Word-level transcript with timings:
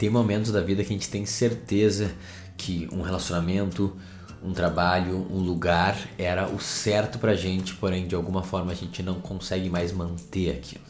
Tem 0.00 0.08
momentos 0.08 0.50
da 0.50 0.62
vida 0.62 0.82
que 0.82 0.88
a 0.88 0.96
gente 0.96 1.10
tem 1.10 1.26
certeza 1.26 2.10
que 2.56 2.88
um 2.90 3.02
relacionamento, 3.02 3.94
um 4.42 4.50
trabalho, 4.50 5.26
um 5.30 5.40
lugar 5.40 5.94
era 6.16 6.48
o 6.48 6.58
certo 6.58 7.18
pra 7.18 7.34
gente, 7.34 7.74
porém 7.74 8.08
de 8.08 8.14
alguma 8.14 8.42
forma 8.42 8.72
a 8.72 8.74
gente 8.74 9.02
não 9.02 9.20
consegue 9.20 9.68
mais 9.68 9.92
manter 9.92 10.52
aquilo. 10.52 10.84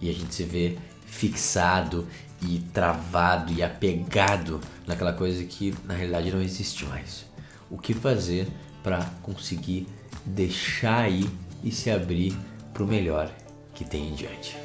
E 0.00 0.08
a 0.08 0.12
gente 0.12 0.32
se 0.36 0.44
vê 0.44 0.78
fixado 1.04 2.06
e 2.40 2.60
travado 2.72 3.52
e 3.52 3.60
apegado 3.60 4.60
naquela 4.86 5.12
coisa 5.12 5.42
que 5.42 5.74
na 5.84 5.94
realidade 5.94 6.30
não 6.30 6.40
existe 6.40 6.84
mais. 6.84 7.26
O 7.68 7.76
que 7.76 7.92
fazer 7.92 8.46
para 8.84 9.04
conseguir 9.20 9.88
deixar 10.24 11.00
aí 11.00 11.28
e 11.64 11.72
se 11.72 11.90
abrir 11.90 12.36
para 12.72 12.84
o 12.84 12.86
melhor 12.86 13.28
que 13.74 13.84
tem 13.84 14.10
em 14.10 14.14
diante? 14.14 14.61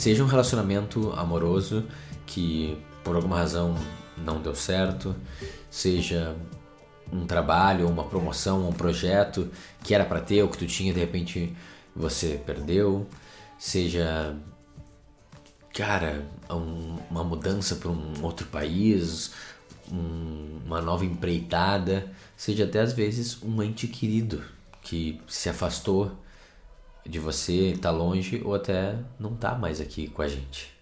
Seja 0.00 0.24
um 0.24 0.26
relacionamento 0.26 1.12
amoroso 1.12 1.84
que 2.24 2.78
por 3.04 3.16
alguma 3.16 3.36
razão 3.36 3.76
não 4.16 4.40
deu 4.40 4.54
certo, 4.54 5.14
seja 5.70 6.34
um 7.12 7.26
trabalho, 7.26 7.86
uma 7.86 8.04
promoção, 8.04 8.66
um 8.66 8.72
projeto 8.72 9.50
que 9.84 9.94
era 9.94 10.06
para 10.06 10.22
ter 10.22 10.42
ou 10.42 10.48
que 10.48 10.56
tu 10.56 10.66
tinha 10.66 10.94
de 10.94 11.00
repente 11.00 11.54
você 11.94 12.40
perdeu, 12.46 13.06
seja 13.58 14.34
cara, 15.74 16.26
um, 16.48 16.96
uma 17.10 17.22
mudança 17.22 17.76
para 17.76 17.90
um 17.90 18.22
outro 18.22 18.46
país, 18.46 19.32
um, 19.92 20.60
uma 20.64 20.80
nova 20.80 21.04
empreitada, 21.04 22.10
seja 22.38 22.64
até 22.64 22.80
às 22.80 22.94
vezes 22.94 23.42
um 23.42 23.62
ente 23.62 23.86
querido 23.86 24.42
que 24.80 25.20
se 25.28 25.50
afastou 25.50 26.10
de 27.06 27.18
você, 27.18 27.72
está 27.72 27.90
longe 27.90 28.42
ou 28.44 28.54
até 28.54 28.96
não 29.18 29.34
está 29.34 29.54
mais 29.54 29.80
aqui 29.80 30.08
com 30.08 30.22
a 30.22 30.28
gente. 30.28 30.72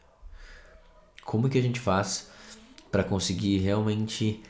Como 1.24 1.48
que 1.48 1.58
a 1.58 1.62
gente 1.62 1.80
faz 1.80 2.28
para 2.90 3.04
conseguir 3.04 3.58
realmente 3.58 4.42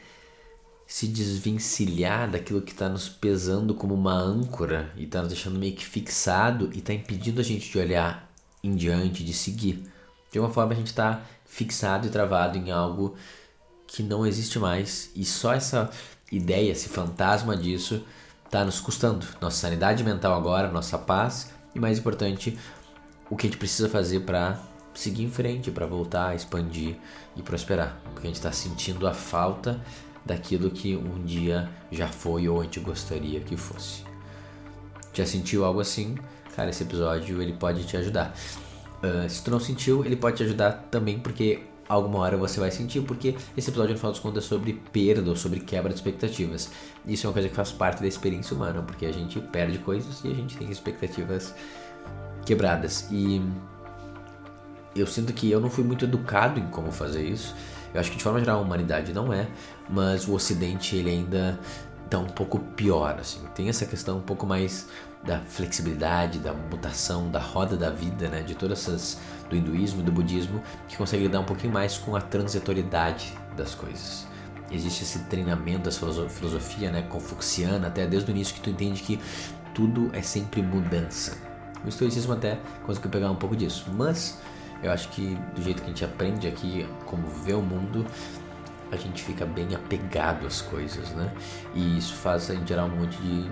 se 0.86 1.06
desvencilhar 1.06 2.30
daquilo 2.30 2.62
que 2.62 2.72
está 2.72 2.88
nos 2.88 3.08
pesando 3.08 3.74
como 3.74 3.94
uma 3.94 4.14
âncora 4.14 4.90
e 4.96 5.04
está 5.04 5.20
nos 5.20 5.28
deixando 5.28 5.58
meio 5.58 5.74
que 5.74 5.84
fixado 5.84 6.70
e 6.72 6.78
está 6.78 6.94
impedindo 6.94 7.40
a 7.40 7.44
gente 7.44 7.70
de 7.70 7.78
olhar 7.78 8.32
em 8.64 8.74
diante, 8.74 9.22
de 9.22 9.34
seguir. 9.34 9.82
De 10.32 10.38
uma 10.38 10.48
forma 10.48 10.72
a 10.72 10.76
gente 10.76 10.86
está 10.86 11.22
fixado 11.44 12.06
e 12.06 12.10
travado 12.10 12.56
em 12.56 12.70
algo 12.70 13.16
que 13.86 14.02
não 14.02 14.26
existe 14.26 14.58
mais 14.58 15.10
e 15.14 15.24
só 15.24 15.52
essa 15.52 15.90
ideia, 16.32 16.72
esse 16.72 16.88
fantasma 16.88 17.56
disso 17.56 18.02
está 18.46 18.64
nos 18.64 18.80
custando. 18.80 19.26
Nossa 19.40 19.58
sanidade 19.58 20.02
mental 20.02 20.34
agora, 20.34 20.70
nossa 20.70 20.96
paz 20.96 21.50
e 21.74 21.80
mais 21.80 21.98
importante, 21.98 22.58
o 23.30 23.36
que 23.36 23.46
a 23.46 23.50
gente 23.50 23.58
precisa 23.58 23.88
fazer 23.88 24.20
para 24.20 24.58
seguir 24.94 25.24
em 25.24 25.30
frente, 25.30 25.70
para 25.70 25.86
voltar 25.86 26.28
a 26.28 26.34
expandir 26.34 26.96
e 27.36 27.42
prosperar. 27.42 28.00
Porque 28.12 28.26
a 28.26 28.30
gente 28.30 28.36
está 28.36 28.50
sentindo 28.50 29.06
a 29.06 29.14
falta 29.14 29.80
daquilo 30.24 30.70
que 30.70 30.96
um 30.96 31.24
dia 31.24 31.68
já 31.90 32.08
foi 32.08 32.48
ou 32.48 32.60
a 32.60 32.64
gente 32.64 32.80
gostaria 32.80 33.40
que 33.40 33.56
fosse. 33.56 34.02
Já 35.12 35.24
sentiu 35.24 35.64
algo 35.64 35.80
assim? 35.80 36.16
Cara, 36.54 36.70
esse 36.70 36.82
episódio 36.82 37.40
ele 37.40 37.52
pode 37.52 37.84
te 37.84 37.96
ajudar. 37.96 38.34
Uh, 39.02 39.28
se 39.28 39.42
tu 39.44 39.50
não 39.50 39.60
sentiu, 39.60 40.04
ele 40.04 40.16
pode 40.16 40.38
te 40.38 40.42
ajudar 40.42 40.72
também 40.90 41.20
porque 41.20 41.62
alguma 41.88 42.18
hora 42.18 42.36
você 42.36 42.60
vai 42.60 42.70
sentir, 42.70 43.00
porque 43.02 43.34
esse 43.56 43.70
episódio 43.70 43.92
no 43.92 43.98
final 43.98 44.12
dos 44.12 44.20
contas 44.20 44.44
é 44.44 44.46
sobre 44.46 44.74
perda 44.92 45.30
ou 45.30 45.36
sobre 45.36 45.60
quebra 45.60 45.88
de 45.88 45.96
expectativas. 45.96 46.70
Isso 47.06 47.26
é 47.26 47.28
uma 47.28 47.32
coisa 47.32 47.48
que 47.48 47.54
faz 47.54 47.72
parte 47.72 48.00
da 48.00 48.06
experiência 48.06 48.54
humana, 48.54 48.82
porque 48.82 49.06
a 49.06 49.12
gente 49.12 49.40
perde 49.40 49.78
coisas 49.78 50.22
e 50.24 50.28
a 50.28 50.34
gente 50.34 50.56
tem 50.56 50.70
expectativas 50.70 51.54
quebradas. 52.44 53.08
E 53.10 53.40
eu 54.94 55.06
sinto 55.06 55.32
que 55.32 55.50
eu 55.50 55.60
não 55.60 55.70
fui 55.70 55.84
muito 55.84 56.04
educado 56.04 56.60
em 56.60 56.66
como 56.66 56.92
fazer 56.92 57.24
isso. 57.24 57.54
Eu 57.94 58.00
acho 58.00 58.10
que 58.10 58.18
de 58.18 58.22
forma 58.22 58.38
geral 58.38 58.58
a 58.58 58.62
humanidade 58.62 59.12
não 59.12 59.32
é, 59.32 59.48
mas 59.88 60.28
o 60.28 60.34
Ocidente 60.34 60.94
ele 60.94 61.10
ainda 61.10 61.58
tá 62.08 62.18
um 62.18 62.26
pouco 62.26 62.58
pior, 62.58 63.18
assim. 63.20 63.40
Tem 63.54 63.68
essa 63.68 63.86
questão 63.86 64.18
um 64.18 64.22
pouco 64.22 64.46
mais 64.46 64.88
da 65.24 65.40
flexibilidade, 65.40 66.38
da 66.38 66.52
mutação, 66.52 67.30
da 67.30 67.40
roda 67.40 67.76
da 67.76 67.90
vida, 67.90 68.28
né? 68.28 68.42
De 68.42 68.54
todas 68.54 68.80
essas 68.80 69.18
do 69.48 69.56
hinduísmo 69.56 70.00
e 70.00 70.04
do 70.04 70.12
budismo 70.12 70.62
que 70.86 70.96
consegue 70.96 71.24
lidar 71.24 71.40
um 71.40 71.44
pouquinho 71.44 71.72
mais 71.72 71.96
com 71.96 72.14
a 72.14 72.20
transitoriedade 72.20 73.36
das 73.56 73.74
coisas. 73.74 74.26
Existe 74.70 75.02
esse 75.02 75.20
treinamento 75.20 75.88
da 75.88 76.28
filosofia, 76.28 76.90
né, 76.90 77.02
confuciana, 77.02 77.88
até 77.88 78.06
desde 78.06 78.30
o 78.30 78.32
início 78.32 78.54
que 78.54 78.60
tu 78.60 78.68
entende 78.68 79.02
que 79.02 79.18
tudo 79.74 80.10
é 80.12 80.20
sempre 80.20 80.60
mudança. 80.60 81.38
O 81.84 81.88
estoicismo 81.88 82.34
até 82.34 82.58
conseguiu 82.84 83.10
pegar 83.10 83.30
um 83.30 83.36
pouco 83.36 83.56
disso, 83.56 83.86
mas 83.94 84.38
eu 84.82 84.92
acho 84.92 85.08
que 85.08 85.38
do 85.54 85.62
jeito 85.62 85.80
que 85.80 85.86
a 85.86 85.88
gente 85.88 86.04
aprende 86.04 86.46
aqui 86.46 86.86
como 87.06 87.26
ver 87.28 87.54
o 87.54 87.62
mundo, 87.62 88.04
a 88.90 88.96
gente 88.96 89.22
fica 89.22 89.44
bem 89.44 89.74
apegado 89.74 90.46
às 90.46 90.60
coisas, 90.60 91.10
né? 91.10 91.32
E 91.74 91.98
isso 91.98 92.14
faz 92.14 92.50
gerar 92.66 92.84
um 92.84 92.96
monte 92.96 93.16
de 93.18 93.50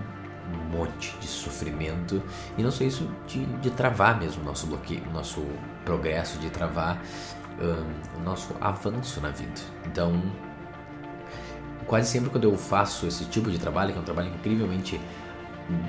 um 0.52 0.78
monte 0.78 1.16
de 1.18 1.26
sofrimento 1.26 2.22
e 2.56 2.62
não 2.62 2.70
só 2.70 2.84
isso 2.84 3.10
de, 3.26 3.44
de 3.44 3.70
travar 3.70 4.18
mesmo 4.18 4.44
nosso 4.44 4.66
bloqueio, 4.66 5.02
nosso 5.12 5.44
progresso, 5.84 6.38
de 6.38 6.50
travar 6.50 7.02
um, 7.60 8.20
o 8.20 8.22
nosso 8.22 8.54
avanço 8.60 9.20
na 9.20 9.30
vida. 9.30 9.60
Então, 9.86 10.22
quase 11.86 12.08
sempre 12.08 12.30
quando 12.30 12.44
eu 12.44 12.56
faço 12.56 13.06
esse 13.06 13.24
tipo 13.24 13.50
de 13.50 13.58
trabalho, 13.58 13.92
que 13.92 13.98
é 13.98 14.00
um 14.00 14.04
trabalho 14.04 14.28
incrivelmente 14.28 15.00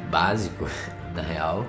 básico 0.09 0.65
na 1.13 1.21
real, 1.21 1.65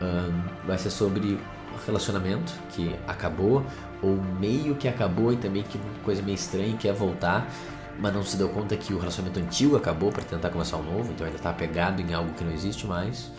um, 0.00 0.66
vai 0.66 0.78
ser 0.78 0.90
sobre 0.90 1.38
relacionamento 1.86 2.52
que 2.70 2.94
acabou 3.06 3.64
ou 4.02 4.16
meio 4.38 4.74
que 4.74 4.88
acabou 4.88 5.32
e 5.32 5.36
também 5.36 5.62
que 5.62 5.78
coisa 6.04 6.22
meio 6.22 6.34
estranha 6.34 6.76
quer 6.76 6.92
voltar, 6.92 7.50
mas 7.98 8.14
não 8.14 8.22
se 8.22 8.36
deu 8.36 8.48
conta 8.48 8.76
que 8.76 8.94
o 8.94 8.98
relacionamento 8.98 9.40
antigo 9.40 9.76
acabou 9.76 10.10
para 10.10 10.22
tentar 10.22 10.50
começar 10.50 10.78
um 10.78 10.82
novo, 10.82 11.12
então 11.12 11.26
ainda 11.26 11.36
está 11.36 11.50
apegado 11.50 12.00
em 12.00 12.14
algo 12.14 12.32
que 12.32 12.42
não 12.42 12.52
existe 12.52 12.86
mais, 12.86 13.30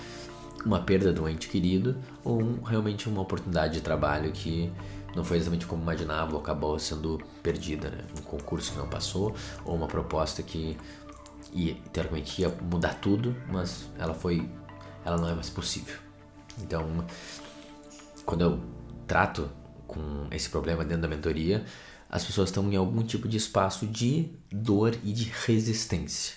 uma 0.66 0.79
perda 0.79 1.19
um 1.19 1.27
ente 1.27 1.47
querido 1.47 1.97
ou 2.23 2.41
um, 2.41 2.61
realmente 2.61 3.09
uma 3.09 3.22
oportunidade 3.22 3.73
de 3.73 3.81
trabalho 3.81 4.31
que 4.31 4.72
não 5.16 5.23
foi 5.23 5.38
exatamente 5.38 5.66
como 5.66 5.81
imaginava 5.81 6.33
ou 6.33 6.39
acabou 6.39 6.78
sendo 6.79 7.19
perdida, 7.41 7.89
né? 7.89 8.03
um 8.17 8.22
concurso 8.22 8.72
que 8.72 8.78
não 8.78 8.88
passou 8.88 9.35
ou 9.66 9.75
uma 9.75 9.88
proposta 9.88 10.43
que 10.43 10.78
ia, 11.51 11.75
teoricamente 11.91 12.41
ia 12.41 12.49
mudar 12.49 12.93
tudo, 12.95 13.35
mas 13.51 13.89
ela 13.97 14.13
foi, 14.13 14.47
ela 15.03 15.17
não 15.17 15.28
é 15.28 15.33
mais 15.33 15.49
possível. 15.49 15.97
Então 16.61 17.03
quando 18.25 18.41
eu 18.41 18.59
trato 19.07 19.49
com 19.91 20.28
esse 20.31 20.50
problema 20.50 20.85
dentro 20.85 21.02
da 21.02 21.07
mentoria, 21.09 21.66
as 22.09 22.24
pessoas 22.24 22.50
estão 22.50 22.72
em 22.72 22.78
algum 22.78 23.03
tipo 23.03 23.28
de 23.28 23.35
espaço 23.35 23.85
de 23.85 24.29
dor 24.50 24.97
e 25.03 25.12
de 25.12 25.25
resistência. 25.46 26.35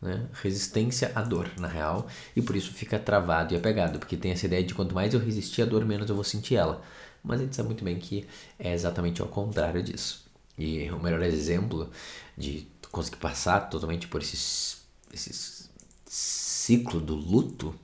Né? 0.00 0.26
Resistência 0.42 1.10
à 1.14 1.22
dor, 1.22 1.50
na 1.58 1.68
real, 1.68 2.06
e 2.36 2.42
por 2.42 2.54
isso 2.54 2.72
fica 2.72 2.98
travado 2.98 3.54
e 3.54 3.56
apegado, 3.56 3.98
porque 3.98 4.16
tem 4.16 4.32
essa 4.32 4.44
ideia 4.44 4.62
de 4.62 4.74
quanto 4.74 4.94
mais 4.94 5.14
eu 5.14 5.20
resistir 5.20 5.62
à 5.62 5.64
dor, 5.64 5.86
menos 5.86 6.08
eu 6.10 6.14
vou 6.14 6.24
sentir 6.24 6.56
ela. 6.56 6.82
Mas 7.24 7.40
a 7.40 7.44
gente 7.44 7.56
sabe 7.56 7.68
muito 7.68 7.84
bem 7.84 7.98
que 7.98 8.26
é 8.58 8.74
exatamente 8.74 9.22
ao 9.22 9.28
contrário 9.28 9.82
disso. 9.82 10.24
E 10.58 10.90
o 10.90 10.98
melhor 10.98 11.22
exemplo 11.22 11.90
de 12.36 12.68
conseguir 12.90 13.16
passar 13.16 13.70
totalmente 13.70 14.06
por 14.06 14.20
esse, 14.20 14.76
esse 15.14 15.70
ciclo 16.04 17.00
do 17.00 17.14
luto 17.14 17.74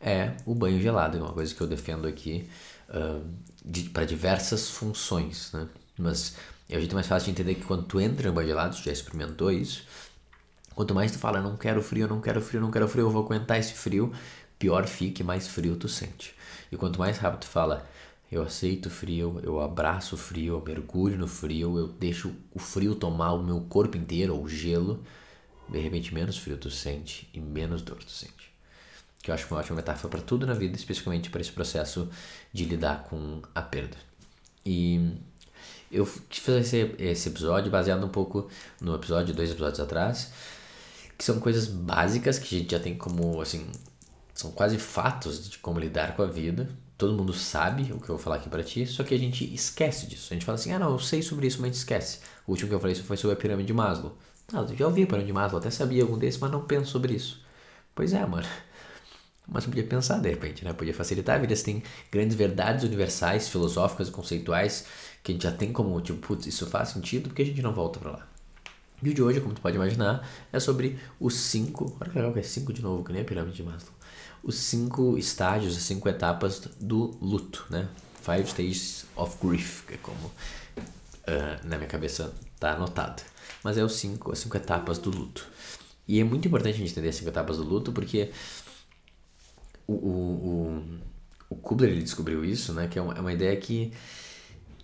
é 0.00 0.34
o 0.46 0.54
banho 0.54 0.80
gelado, 0.80 1.18
é 1.18 1.20
uma 1.20 1.32
coisa 1.32 1.54
que 1.54 1.60
eu 1.60 1.66
defendo 1.66 2.08
aqui 2.08 2.48
uh, 2.88 3.22
para 3.92 4.04
diversas 4.04 4.70
funções, 4.70 5.52
né? 5.52 5.68
Mas 5.98 6.36
é 6.68 6.76
o 6.76 6.78
jeito 6.78 6.94
mais 6.94 7.06
fácil 7.06 7.26
de 7.26 7.32
entender 7.32 7.56
que 7.56 7.64
quando 7.64 7.84
tu 7.84 8.00
entra 8.00 8.28
no 8.28 8.34
banho 8.34 8.48
gelado, 8.48 8.76
tu 8.76 8.82
já 8.82 8.92
experimentou 8.92 9.50
isso, 9.50 9.84
quanto 10.74 10.94
mais 10.94 11.12
tu 11.12 11.18
fala, 11.18 11.40
não 11.40 11.56
quero 11.56 11.82
frio, 11.82 12.08
não 12.08 12.20
quero 12.20 12.40
frio, 12.40 12.60
não 12.60 12.70
quero 12.70 12.88
frio, 12.88 13.06
eu 13.06 13.10
vou 13.10 13.24
aguentar 13.24 13.58
esse 13.58 13.74
frio, 13.74 14.12
pior 14.58 14.86
fica 14.86 15.22
e 15.22 15.24
mais 15.24 15.48
frio 15.48 15.76
tu 15.76 15.88
sente. 15.88 16.34
E 16.70 16.76
quanto 16.76 16.98
mais 16.98 17.18
rápido 17.18 17.40
tu 17.40 17.46
fala, 17.48 17.86
eu 18.30 18.42
aceito 18.42 18.86
o 18.86 18.90
frio, 18.90 19.40
eu 19.42 19.60
abraço 19.60 20.14
o 20.14 20.18
frio, 20.18 20.54
eu 20.54 20.64
mergulho 20.64 21.18
no 21.18 21.26
frio, 21.26 21.78
eu 21.78 21.88
deixo 21.88 22.34
o 22.54 22.58
frio 22.58 22.94
tomar 22.94 23.32
o 23.32 23.42
meu 23.42 23.60
corpo 23.62 23.96
inteiro, 23.96 24.36
ou 24.36 24.48
gelo, 24.48 25.02
de 25.68 25.78
repente 25.78 26.14
menos 26.14 26.38
frio 26.38 26.56
tu 26.56 26.70
sente 26.70 27.28
e 27.34 27.40
menos 27.40 27.82
dor 27.82 27.98
tu 27.98 28.10
sente 28.10 28.49
que 29.22 29.30
eu 29.30 29.34
acho 29.34 29.46
uma 29.50 29.60
ótima 29.60 29.76
metáfora 29.76 30.08
para 30.08 30.20
tudo 30.22 30.46
na 30.46 30.54
vida, 30.54 30.76
especificamente 30.76 31.30
para 31.30 31.40
esse 31.40 31.52
processo 31.52 32.08
de 32.52 32.64
lidar 32.64 33.04
com 33.04 33.42
a 33.54 33.60
perda. 33.60 33.96
E 34.64 35.14
eu 35.92 36.06
fazer 36.06 36.60
esse, 36.60 36.94
esse 36.98 37.28
episódio 37.28 37.70
baseado 37.70 38.04
um 38.04 38.08
pouco 38.08 38.48
no 38.80 38.94
episódio, 38.94 39.34
dois 39.34 39.50
episódios 39.50 39.80
atrás, 39.80 40.32
que 41.18 41.24
são 41.24 41.38
coisas 41.38 41.66
básicas 41.66 42.38
que 42.38 42.56
a 42.56 42.58
gente 42.60 42.70
já 42.70 42.80
tem 42.80 42.96
como, 42.96 43.40
assim, 43.40 43.66
são 44.32 44.52
quase 44.52 44.78
fatos 44.78 45.50
de 45.50 45.58
como 45.58 45.78
lidar 45.78 46.16
com 46.16 46.22
a 46.22 46.26
vida. 46.26 46.70
Todo 46.96 47.14
mundo 47.14 47.32
sabe 47.32 47.92
o 47.92 47.98
que 47.98 48.04
eu 48.04 48.16
vou 48.16 48.18
falar 48.18 48.36
aqui 48.36 48.48
para 48.48 48.62
ti, 48.62 48.86
só 48.86 49.02
que 49.02 49.14
a 49.14 49.18
gente 49.18 49.52
esquece 49.54 50.06
disso. 50.06 50.28
A 50.30 50.34
gente 50.34 50.46
fala 50.46 50.56
assim, 50.56 50.72
ah 50.72 50.78
não, 50.78 50.92
eu 50.92 50.98
sei 50.98 51.22
sobre 51.22 51.46
isso, 51.46 51.58
mas 51.58 51.64
a 51.64 51.72
gente 51.72 51.78
esquece. 51.78 52.20
O 52.46 52.52
último 52.52 52.68
que 52.68 52.74
eu 52.74 52.80
falei 52.80 52.94
foi 52.94 53.16
sobre 53.16 53.34
a 53.34 53.38
pirâmide 53.38 53.66
de 53.66 53.72
Maslow. 53.72 54.16
Ah, 54.52 54.66
eu 54.68 54.76
já 54.76 54.86
ouvi 54.86 55.02
a 55.02 55.06
pirâmide 55.06 55.28
de 55.28 55.32
Maslow, 55.32 55.60
até 55.60 55.70
sabia 55.70 56.02
algum 56.02 56.18
desses, 56.18 56.40
mas 56.40 56.50
não 56.50 56.62
penso 56.62 56.90
sobre 56.90 57.14
isso. 57.14 57.42
Pois 57.94 58.12
é, 58.12 58.24
mano 58.24 58.46
mas 59.50 59.66
podia 59.66 59.84
pensar 59.84 60.18
de 60.18 60.30
repente, 60.30 60.64
né? 60.64 60.72
Podia 60.72 60.94
facilitar 60.94 61.36
a 61.36 61.38
vida. 61.38 61.54
Você 61.54 61.64
tem 61.64 61.82
grandes 62.10 62.36
verdades 62.36 62.84
universais, 62.84 63.48
filosóficas 63.48 64.08
e 64.08 64.10
conceituais 64.10 64.86
que 65.22 65.32
a 65.32 65.34
gente 65.34 65.42
já 65.42 65.52
tem 65.52 65.72
como, 65.72 66.00
tipo, 66.00 66.18
putz, 66.18 66.46
isso 66.46 66.66
faz 66.66 66.90
sentido, 66.90 67.28
porque 67.28 67.42
a 67.42 67.44
gente 67.44 67.60
não 67.60 67.74
volta 67.74 67.98
para 67.98 68.12
lá. 68.12 68.26
E 69.02 69.08
o 69.08 69.14
de 69.14 69.22
hoje, 69.22 69.40
como 69.40 69.54
tu 69.54 69.60
pode 69.60 69.76
imaginar, 69.76 70.28
é 70.52 70.60
sobre 70.60 70.98
os 71.18 71.34
cinco. 71.34 71.96
Olha 72.00 72.10
que 72.10 72.16
legal 72.16 72.32
que 72.32 72.38
é 72.38 72.42
cinco 72.42 72.72
de 72.72 72.82
novo, 72.82 73.02
que 73.02 73.12
nem 73.12 73.22
a 73.22 73.24
pirâmide 73.24 73.56
de 73.56 73.62
Maslow. 73.62 73.92
Os 74.42 74.56
cinco 74.56 75.18
estágios, 75.18 75.76
as 75.76 75.82
cinco 75.82 76.08
etapas 76.08 76.60
do 76.78 77.16
luto, 77.20 77.66
né? 77.70 77.88
Five 78.22 78.48
Stages 78.48 79.06
of 79.16 79.36
Grief, 79.42 79.86
que 79.86 79.94
é 79.94 79.96
como 79.98 80.26
uh, 80.26 81.66
na 81.66 81.76
minha 81.76 81.88
cabeça 81.88 82.32
tá 82.58 82.72
anotado. 82.72 83.22
Mas 83.64 83.76
é 83.78 83.84
os 83.84 83.94
cinco, 83.94 84.32
as 84.32 84.38
cinco 84.38 84.56
etapas 84.56 84.98
do 84.98 85.10
luto. 85.10 85.46
E 86.06 86.20
é 86.20 86.24
muito 86.24 86.46
importante 86.46 86.74
a 86.74 86.78
gente 86.78 86.92
entender 86.92 87.08
as 87.08 87.16
cinco 87.16 87.30
etapas 87.30 87.56
do 87.56 87.64
luto, 87.64 87.92
porque 87.92 88.30
o, 89.92 90.82
o, 91.50 91.54
o, 91.54 91.56
Kubler 91.56 91.90
ele 91.90 92.02
descobriu 92.02 92.44
isso, 92.44 92.72
né? 92.72 92.88
Que 92.88 92.98
é 92.98 93.02
uma, 93.02 93.14
é 93.14 93.20
uma 93.20 93.32
ideia 93.32 93.56
que 93.56 93.92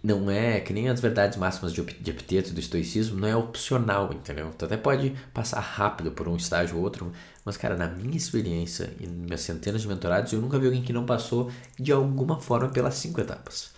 não 0.03 0.31
é 0.31 0.61
que 0.61 0.73
nem 0.73 0.88
as 0.88 1.00
verdades 1.00 1.37
máximas 1.37 1.73
de, 1.73 1.82
de 1.82 2.11
Epiteto 2.11 2.53
do 2.53 2.61
estoicismo, 2.61 3.19
não 3.19 3.26
é 3.26 3.37
opcional, 3.37 4.12
entendeu? 4.12 4.50
Tu 4.56 4.64
até 4.64 4.76
pode 4.76 5.14
passar 5.35 5.61
rápido 5.61 6.11
por 6.12 6.29
um 6.29 6.37
estágio 6.37 6.76
ou 6.76 6.82
outro, 6.82 7.12
mas, 7.44 7.56
cara, 7.56 7.76
na 7.76 7.88
minha 7.88 8.17
experiência 8.17 8.93
e 9.00 9.06
minhas 9.06 9.41
centenas 9.41 9.82
de 9.82 9.88
mentorados, 9.88 10.32
eu 10.32 10.41
nunca 10.41 10.58
vi 10.58 10.67
alguém 10.67 10.82
que 10.82 10.93
não 10.93 11.05
passou 11.05 11.50
de 11.79 11.93
alguma 11.93 12.41
forma 12.41 12.69
pelas 12.69 12.94
cinco 12.94 13.20
etapas. 13.20 13.70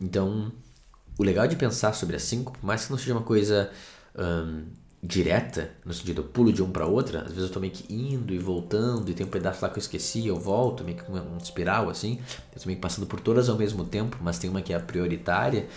Então, 0.00 0.52
o 1.18 1.24
legal 1.24 1.46
de 1.46 1.56
pensar 1.56 1.92
sobre 1.92 2.16
as 2.16 2.22
cinco, 2.22 2.52
por 2.52 2.64
mais 2.64 2.84
que 2.84 2.90
não 2.90 2.98
seja 2.98 3.12
uma 3.12 3.22
coisa 3.22 3.70
direta, 5.02 5.70
no 5.84 5.92
sentido 5.92 6.22
eu 6.22 6.24
pulo 6.24 6.52
de 6.52 6.62
um 6.62 6.70
para 6.70 6.86
outra, 6.86 7.20
às 7.20 7.28
vezes 7.28 7.44
eu 7.44 7.50
tô 7.50 7.60
meio 7.60 7.72
que 7.72 7.92
indo 7.92 8.34
e 8.34 8.38
voltando, 8.38 9.10
e 9.10 9.14
tem 9.14 9.24
um 9.24 9.30
pedaço 9.30 9.62
lá 9.62 9.70
que 9.70 9.78
eu 9.78 9.80
esqueci, 9.80 10.26
eu 10.26 10.36
volto, 10.36 10.82
meio 10.82 10.96
que 10.96 11.10
um 11.10 11.36
espiral 11.38 11.88
assim, 11.88 12.18
eu 12.52 12.60
tô 12.60 12.66
meio 12.66 12.76
que 12.76 12.82
passando 12.82 13.06
por 13.06 13.20
todas 13.20 13.48
ao 13.48 13.56
mesmo 13.56 13.84
tempo, 13.84 14.18
mas 14.20 14.38
tem 14.38 14.50
uma 14.50 14.60
que 14.60 14.72
é 14.72 14.76
a 14.76 14.80
prioritária, 14.80 15.68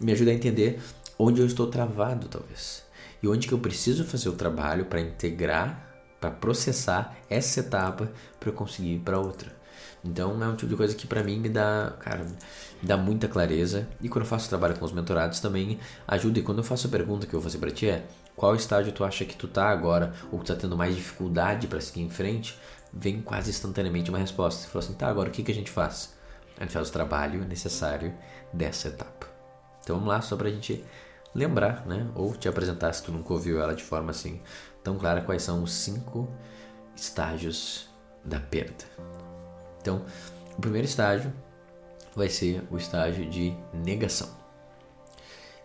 me 0.00 0.12
ajuda 0.12 0.32
a 0.32 0.34
entender 0.34 0.80
onde 1.18 1.40
eu 1.40 1.46
estou 1.46 1.68
travado, 1.68 2.28
talvez. 2.28 2.84
E 3.22 3.28
onde 3.28 3.48
que 3.48 3.54
eu 3.54 3.58
preciso 3.58 4.04
fazer 4.04 4.28
o 4.28 4.32
trabalho 4.32 4.84
para 4.86 5.00
integrar, 5.00 5.86
para 6.20 6.30
processar 6.30 7.16
essa 7.30 7.60
etapa 7.60 8.10
para 8.38 8.50
eu 8.50 8.52
conseguir 8.52 8.94
ir 8.94 8.98
para 8.98 9.18
outra. 9.18 9.54
Então 10.04 10.42
é 10.42 10.46
um 10.46 10.54
tipo 10.54 10.68
de 10.68 10.76
coisa 10.76 10.94
que 10.94 11.06
para 11.06 11.22
mim 11.22 11.38
me 11.38 11.48
dá, 11.48 11.94
cara, 11.98 12.24
me 12.24 12.88
dá 12.88 12.96
muita 12.96 13.28
clareza. 13.28 13.88
E 14.00 14.08
quando 14.08 14.24
eu 14.24 14.28
faço 14.28 14.48
trabalho 14.48 14.78
com 14.78 14.84
os 14.84 14.92
mentorados 14.92 15.40
também 15.40 15.78
ajuda. 16.06 16.38
E 16.38 16.42
quando 16.42 16.58
eu 16.58 16.64
faço 16.64 16.86
a 16.86 16.90
pergunta 16.90 17.26
que 17.26 17.34
eu 17.34 17.40
vou 17.40 17.48
fazer 17.48 17.58
para 17.58 17.70
ti 17.70 17.88
é: 17.88 18.06
qual 18.36 18.54
estágio 18.54 18.92
tu 18.92 19.02
acha 19.02 19.24
que 19.24 19.34
tu 19.34 19.48
tá 19.48 19.68
agora 19.68 20.12
ou 20.30 20.38
que 20.38 20.44
tu 20.44 20.54
tá 20.54 20.60
tendo 20.60 20.76
mais 20.76 20.94
dificuldade 20.94 21.66
para 21.66 21.80
seguir 21.80 22.02
em 22.02 22.10
frente? 22.10 22.58
Vem 22.92 23.22
quase 23.22 23.50
instantaneamente 23.50 24.10
uma 24.10 24.18
resposta. 24.18 24.62
Você 24.62 24.68
falou 24.68 24.86
assim: 24.86 24.94
tá, 24.94 25.08
agora 25.08 25.28
o 25.28 25.32
que, 25.32 25.42
que 25.42 25.50
a 25.50 25.54
gente 25.54 25.70
faz? 25.70 26.14
A 26.58 26.62
gente 26.62 26.72
faz 26.72 26.88
o 26.88 26.92
trabalho 26.92 27.44
necessário 27.44 28.14
dessa 28.52 28.88
etapa. 28.88 29.26
Então 29.82 29.96
vamos 29.96 30.10
lá, 30.10 30.20
só 30.20 30.36
pra 30.36 30.50
gente 30.50 30.84
lembrar, 31.34 31.86
né? 31.86 32.06
Ou 32.14 32.34
te 32.34 32.48
apresentar 32.48 32.92
se 32.92 33.02
tu 33.02 33.12
nunca 33.12 33.32
ouviu 33.32 33.60
ela 33.60 33.74
de 33.74 33.82
forma 33.82 34.10
assim 34.10 34.40
tão 34.82 34.96
clara, 34.96 35.20
quais 35.20 35.42
são 35.42 35.62
os 35.62 35.72
cinco 35.72 36.28
estágios 36.94 37.88
da 38.24 38.38
perda. 38.38 38.84
Então, 39.80 40.04
o 40.56 40.60
primeiro 40.60 40.86
estágio 40.86 41.32
vai 42.14 42.28
ser 42.28 42.62
o 42.70 42.76
estágio 42.76 43.28
de 43.28 43.54
negação. 43.72 44.28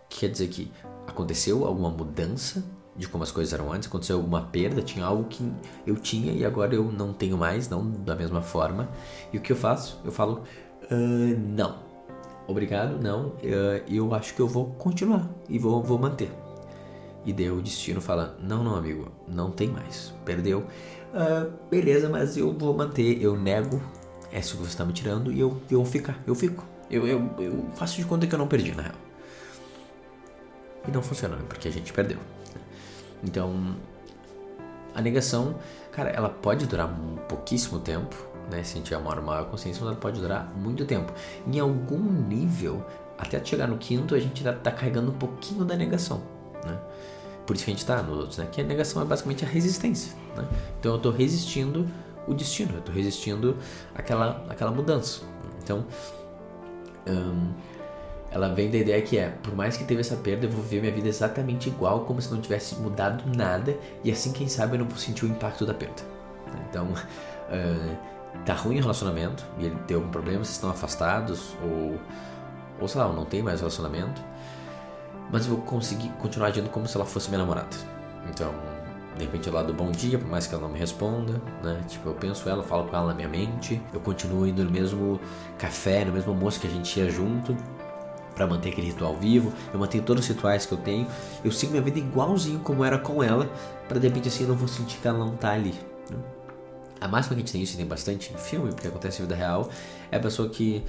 Que 0.08 0.20
quer 0.20 0.28
dizer 0.28 0.48
que 0.48 0.72
aconteceu 1.12 1.64
alguma 1.64 1.90
mudança 1.90 2.64
de 2.96 3.08
como 3.08 3.24
as 3.24 3.30
coisas 3.30 3.54
eram 3.54 3.72
antes, 3.72 3.88
aconteceu 3.88 4.16
alguma 4.16 4.42
perda, 4.42 4.82
tinha 4.82 5.04
algo 5.04 5.24
que 5.24 5.50
eu 5.86 5.96
tinha 5.96 6.32
e 6.32 6.44
agora 6.44 6.74
eu 6.74 6.84
não 6.92 7.12
tenho 7.12 7.38
mais, 7.38 7.68
não 7.68 7.90
da 7.90 8.14
mesma 8.14 8.42
forma. 8.42 8.88
E 9.32 9.38
o 9.38 9.40
que 9.40 9.52
eu 9.52 9.56
faço? 9.56 9.98
Eu 10.04 10.12
falo, 10.12 10.42
uh, 10.90 11.38
não, 11.56 11.78
obrigado, 12.46 13.00
não, 13.00 13.28
uh, 13.28 13.82
eu 13.88 14.14
acho 14.14 14.34
que 14.34 14.40
eu 14.40 14.48
vou 14.48 14.66
continuar 14.72 15.30
e 15.48 15.58
vou, 15.58 15.82
vou 15.82 15.98
manter. 15.98 16.30
E 17.24 17.32
daí 17.32 17.50
o 17.50 17.62
destino 17.62 18.00
fala, 18.00 18.36
não, 18.42 18.62
não, 18.62 18.74
amigo, 18.74 19.10
não 19.26 19.50
tem 19.50 19.68
mais, 19.68 20.12
perdeu. 20.24 20.64
Uh, 21.14 21.50
beleza, 21.70 22.08
mas 22.10 22.36
eu 22.36 22.52
vou 22.52 22.76
manter, 22.76 23.22
eu 23.22 23.38
nego 23.38 23.80
é 24.32 24.38
isso 24.38 24.56
que 24.56 24.62
você 24.62 24.70
está 24.70 24.84
me 24.84 24.94
tirando 24.94 25.30
e 25.30 25.38
eu, 25.38 25.60
eu 25.70 25.82
vou 25.82 25.84
ficar, 25.84 26.18
eu 26.26 26.34
fico. 26.34 26.64
Eu, 26.90 27.06
eu, 27.06 27.30
eu 27.38 27.66
faço 27.74 27.96
de 27.96 28.04
conta 28.04 28.26
que 28.26 28.34
eu 28.34 28.38
não 28.38 28.48
perdi, 28.48 28.74
na 28.74 28.82
real. 28.82 28.94
E 30.86 30.90
não 30.90 31.02
funciona, 31.02 31.36
né? 31.36 31.44
porque 31.48 31.68
a 31.68 31.70
gente 31.70 31.92
perdeu. 31.92 32.18
Então, 33.22 33.76
a 34.94 35.00
negação, 35.00 35.54
cara, 35.92 36.10
ela 36.10 36.28
pode 36.28 36.66
durar 36.66 36.88
um 36.88 37.16
pouquíssimo 37.28 37.78
tempo, 37.78 38.16
né? 38.50 38.62
Se 38.64 38.72
a 38.72 38.76
gente 38.76 38.86
tiver 38.86 38.98
uma 38.98 39.14
maior 39.20 39.48
consciência, 39.48 39.80
mas 39.80 39.92
ela 39.92 40.00
pode 40.00 40.20
durar 40.20 40.52
muito 40.56 40.84
tempo. 40.84 41.12
Em 41.46 41.58
algum 41.58 42.00
nível, 42.00 42.84
até 43.16 43.42
chegar 43.44 43.68
no 43.68 43.78
quinto, 43.78 44.14
a 44.14 44.18
gente 44.18 44.42
tá, 44.42 44.52
tá 44.52 44.72
carregando 44.72 45.12
um 45.12 45.14
pouquinho 45.14 45.64
da 45.64 45.76
negação, 45.76 46.22
né? 46.64 46.78
Por 47.46 47.56
isso 47.56 47.64
que 47.64 47.70
a 47.70 47.74
gente 47.74 47.86
tá 47.86 48.02
nos 48.02 48.18
outros, 48.18 48.38
né? 48.38 48.48
Que 48.50 48.60
a 48.60 48.64
negação 48.64 49.02
é 49.02 49.04
basicamente 49.04 49.44
a 49.44 49.48
resistência, 49.48 50.14
né? 50.36 50.46
Então 50.78 50.92
eu 50.92 50.98
tô 50.98 51.10
resistindo 51.10 51.86
o 52.26 52.34
destino, 52.34 52.74
eu 52.74 52.78
estou 52.80 52.94
resistindo 52.94 53.56
àquela, 53.94 54.44
àquela 54.48 54.70
mudança. 54.70 55.22
Então, 55.62 55.86
um, 57.06 57.52
ela 58.32 58.48
vem 58.48 58.70
da 58.70 58.78
ideia 58.78 59.00
que 59.02 59.18
é, 59.18 59.28
por 59.42 59.54
mais 59.54 59.76
que 59.76 59.84
teve 59.84 60.00
essa 60.00 60.16
perda, 60.16 60.46
eu 60.46 60.50
vou 60.50 60.62
viver 60.62 60.80
minha 60.80 60.92
vida 60.92 61.06
exatamente 61.06 61.68
igual, 61.68 62.06
como 62.06 62.20
se 62.20 62.32
não 62.32 62.40
tivesse 62.40 62.74
mudado 62.76 63.24
nada, 63.36 63.76
e 64.02 64.10
assim, 64.10 64.32
quem 64.32 64.48
sabe, 64.48 64.74
eu 64.74 64.78
não 64.78 64.86
vou 64.86 64.96
sentir 64.96 65.26
o 65.26 65.28
impacto 65.28 65.66
da 65.66 65.74
perda. 65.74 66.02
Então, 66.68 66.86
uh, 66.86 67.96
tá 68.46 68.54
ruim 68.54 68.78
o 68.78 68.80
relacionamento, 68.80 69.44
e 69.58 69.66
ele 69.66 69.76
tem 69.86 69.96
algum 69.96 70.08
problema, 70.08 70.38
vocês 70.38 70.56
estão 70.56 70.70
afastados, 70.70 71.54
ou, 71.62 72.00
ou 72.80 72.88
sei 72.88 73.02
lá, 73.02 73.12
não 73.12 73.26
tem 73.26 73.42
mais 73.42 73.60
relacionamento, 73.60 74.22
mas 75.30 75.46
eu 75.46 75.54
vou 75.54 75.64
conseguir 75.64 76.08
continuar 76.18 76.48
agindo 76.48 76.70
como 76.70 76.88
se 76.88 76.96
ela 76.96 77.04
fosse 77.04 77.28
minha 77.28 77.40
namorada. 77.40 77.76
Então, 78.30 78.50
de 79.14 79.24
repente 79.24 79.50
lá 79.50 79.62
do 79.62 79.74
bom 79.74 79.90
dia, 79.90 80.18
por 80.18 80.28
mais 80.28 80.46
que 80.46 80.54
ela 80.54 80.62
não 80.62 80.70
me 80.70 80.78
responda, 80.78 81.34
né? 81.62 81.82
Tipo, 81.86 82.08
eu 82.08 82.14
penso 82.14 82.48
ela, 82.48 82.62
falo 82.62 82.84
com 82.84 82.96
ela 82.96 83.08
na 83.08 83.14
minha 83.14 83.28
mente, 83.28 83.80
eu 83.92 84.00
continuo 84.00 84.46
indo 84.46 84.64
no 84.64 84.70
mesmo 84.70 85.20
café, 85.58 86.02
no 86.02 86.12
mesmo 86.12 86.32
almoço 86.32 86.58
que 86.58 86.66
a 86.66 86.70
gente 86.70 86.98
ia 86.98 87.10
junto 87.10 87.54
para 88.34 88.46
manter 88.46 88.70
aquele 88.70 88.88
ritual 88.88 89.16
vivo, 89.16 89.52
eu 89.72 89.78
mantenho 89.78 90.04
todos 90.04 90.24
os 90.24 90.28
rituais 90.28 90.66
que 90.66 90.72
eu 90.72 90.78
tenho, 90.78 91.06
eu 91.44 91.50
sigo 91.50 91.72
minha 91.72 91.82
vida 91.82 91.98
igualzinho 91.98 92.60
como 92.60 92.84
era 92.84 92.98
com 92.98 93.22
ela, 93.22 93.50
para 93.88 93.98
de 93.98 94.08
repente 94.08 94.28
assim 94.28 94.44
eu 94.44 94.50
não 94.50 94.56
vou 94.56 94.68
sentir 94.68 94.98
que 94.98 95.06
ela 95.08 95.18
não 95.18 95.36
tá 95.36 95.52
ali. 95.52 95.74
Né? 96.10 96.16
A 97.00 97.08
máxima 97.08 97.34
que 97.34 97.42
a 97.42 97.44
gente 97.44 97.52
tem 97.52 97.62
isso, 97.62 97.76
tem 97.76 97.86
bastante 97.86 98.32
em 98.32 98.36
filme, 98.36 98.70
porque 98.70 98.88
acontece 98.88 99.20
na 99.20 99.26
vida 99.26 99.34
real, 99.34 99.68
é 100.10 100.16
a 100.16 100.20
pessoa 100.20 100.48
que 100.48 100.84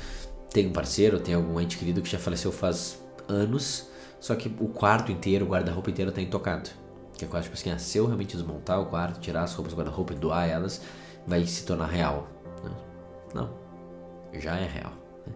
tem 0.52 0.68
um 0.68 0.72
parceiro, 0.72 1.20
tem 1.20 1.34
algum 1.34 1.60
ente 1.60 1.78
querido 1.78 2.02
que 2.02 2.10
já 2.10 2.20
faleceu 2.20 2.52
faz 2.52 3.02
anos, 3.28 3.88
só 4.20 4.36
que 4.36 4.56
o 4.60 4.68
quarto 4.68 5.12
inteiro, 5.12 5.46
o 5.46 5.50
guarda-roupa 5.50 5.90
inteiro 5.90 6.12
tá 6.12 6.22
intocado. 6.22 6.70
Que 7.18 7.26
é 7.26 7.28
quase 7.28 7.46
tipo 7.46 7.58
assim, 7.58 7.72
ah, 7.72 7.78
se 7.78 7.98
eu 7.98 8.06
realmente 8.06 8.38
desmontar 8.38 8.80
o 8.80 8.86
quarto, 8.86 9.20
tirar 9.20 9.44
as 9.44 9.54
roupas 9.54 9.74
do 9.74 9.78
guarda-roupa 9.78 10.14
e 10.14 10.16
doar 10.16 10.48
elas, 10.48 10.82
vai 11.28 11.46
se 11.46 11.66
tornar 11.66 11.88
real. 11.88 12.28
Né? 12.64 12.72
Não, 13.34 13.50
já 14.34 14.56
é 14.56 14.68
real. 14.68 14.94
Né? 15.28 15.34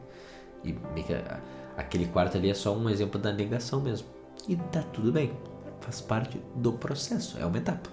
E 0.63 0.73
aquele 1.77 2.07
quarto 2.07 2.37
ali 2.37 2.49
é 2.49 2.53
só 2.53 2.75
um 2.75 2.89
exemplo 2.89 3.19
da 3.19 3.31
negação 3.31 3.79
mesmo. 3.79 4.07
E 4.47 4.55
tá 4.55 4.81
tudo 4.81 5.11
bem, 5.11 5.31
faz 5.79 6.01
parte 6.01 6.41
do 6.55 6.73
processo, 6.73 7.37
é 7.37 7.45
uma 7.45 7.57
etapa. 7.57 7.89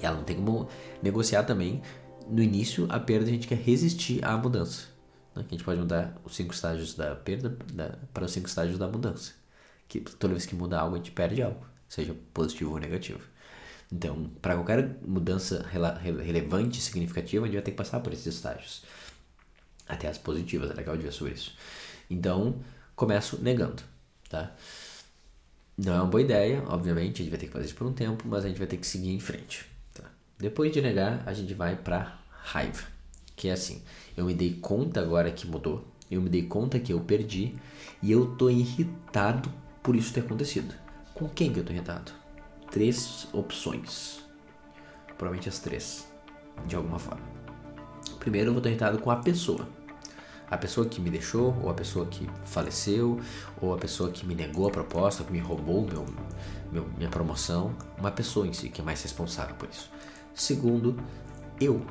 E 0.00 0.06
ela 0.06 0.16
não 0.16 0.24
tem 0.24 0.36
como 0.36 0.68
negociar 1.02 1.42
também. 1.42 1.82
No 2.28 2.42
início, 2.42 2.86
a 2.88 3.00
perda 3.00 3.26
a 3.26 3.30
gente 3.30 3.48
quer 3.48 3.58
resistir 3.58 4.24
à 4.24 4.36
mudança. 4.36 4.86
Né? 5.34 5.44
A 5.48 5.50
gente 5.50 5.64
pode 5.64 5.80
mudar 5.80 6.16
os 6.24 6.36
cinco 6.36 6.54
estágios 6.54 6.94
da 6.94 7.16
perda 7.16 7.56
da, 7.72 7.98
para 8.14 8.24
os 8.24 8.30
cinco 8.30 8.46
estágios 8.46 8.78
da 8.78 8.86
mudança. 8.86 9.32
Que 9.88 10.00
toda 10.00 10.34
vez 10.34 10.46
que 10.46 10.54
muda 10.54 10.78
algo, 10.78 10.94
a 10.94 10.98
gente 10.98 11.10
perde 11.10 11.42
algo 11.42 11.70
seja 11.90 12.16
positivo 12.32 12.70
ou 12.70 12.78
negativo. 12.78 13.20
Então, 13.92 14.30
para 14.40 14.54
qualquer 14.54 14.96
mudança 15.04 15.66
rele 15.66 16.22
relevante 16.22 16.80
significativa, 16.80 17.44
a 17.44 17.48
gente 17.48 17.56
vai 17.56 17.62
ter 17.64 17.72
que 17.72 17.76
passar 17.76 17.98
por 17.98 18.12
esses 18.12 18.26
estágios. 18.26 18.84
Até 19.88 20.06
as 20.06 20.16
positivas, 20.16 20.70
é 20.70 20.74
legal 20.74 20.96
de 20.96 21.02
ver 21.02 21.12
sobre 21.12 21.34
isso. 21.34 21.56
Então, 22.08 22.60
começo 23.00 23.38
negando, 23.40 23.82
tá? 24.28 24.54
Não 25.78 25.94
é 25.94 25.96
uma 25.96 26.06
boa 26.06 26.20
ideia, 26.20 26.62
obviamente, 26.66 27.22
a 27.22 27.24
gente 27.24 27.30
vai 27.30 27.40
ter 27.40 27.46
que 27.46 27.52
fazer 27.52 27.64
isso 27.64 27.74
por 27.74 27.86
um 27.86 27.94
tempo, 27.94 28.24
mas 28.28 28.44
a 28.44 28.48
gente 28.48 28.58
vai 28.58 28.66
ter 28.66 28.76
que 28.76 28.86
seguir 28.86 29.14
em 29.14 29.18
frente. 29.18 29.64
Tá? 29.94 30.04
Depois 30.38 30.70
de 30.70 30.82
negar, 30.82 31.22
a 31.24 31.32
gente 31.32 31.54
vai 31.54 31.74
para 31.76 32.18
raiva, 32.28 32.82
que 33.34 33.48
é 33.48 33.52
assim: 33.52 33.82
eu 34.14 34.26
me 34.26 34.34
dei 34.34 34.52
conta 34.52 35.00
agora 35.00 35.30
que 35.30 35.46
mudou, 35.46 35.88
eu 36.10 36.20
me 36.20 36.28
dei 36.28 36.42
conta 36.42 36.78
que 36.78 36.92
eu 36.92 37.00
perdi 37.00 37.54
e 38.02 38.12
eu 38.12 38.36
tô 38.36 38.50
irritado 38.50 39.50
por 39.82 39.96
isso 39.96 40.12
ter 40.12 40.20
acontecido. 40.20 40.74
Com 41.14 41.26
quem 41.26 41.50
que 41.50 41.60
eu 41.60 41.64
tô 41.64 41.72
irritado? 41.72 42.12
Três 42.70 43.26
opções. 43.32 44.20
Provavelmente 45.16 45.48
as 45.48 45.58
três, 45.58 46.06
de 46.66 46.76
alguma 46.76 46.98
forma. 46.98 47.24
Primeiro 48.18 48.48
eu 48.48 48.52
vou 48.52 48.60
estar 48.60 48.68
irritado 48.68 48.98
com 48.98 49.10
a 49.10 49.16
pessoa. 49.16 49.66
A 50.50 50.58
pessoa 50.58 50.86
que 50.86 51.00
me 51.00 51.10
deixou, 51.10 51.56
ou 51.62 51.70
a 51.70 51.74
pessoa 51.74 52.06
que 52.06 52.28
faleceu, 52.44 53.20
ou 53.60 53.72
a 53.72 53.78
pessoa 53.78 54.10
que 54.10 54.26
me 54.26 54.34
negou 54.34 54.66
a 54.66 54.70
proposta, 54.70 55.22
que 55.22 55.32
me 55.32 55.38
roubou 55.38 55.86
meu, 55.86 56.04
meu, 56.72 56.86
minha 56.96 57.08
promoção. 57.08 57.74
Uma 57.98 58.10
pessoa 58.10 58.46
em 58.46 58.52
si 58.52 58.68
que 58.68 58.80
é 58.80 58.84
mais 58.84 59.02
responsável 59.02 59.54
por 59.54 59.68
isso. 59.68 59.90
Segundo, 60.34 60.96
eu. 61.60 61.84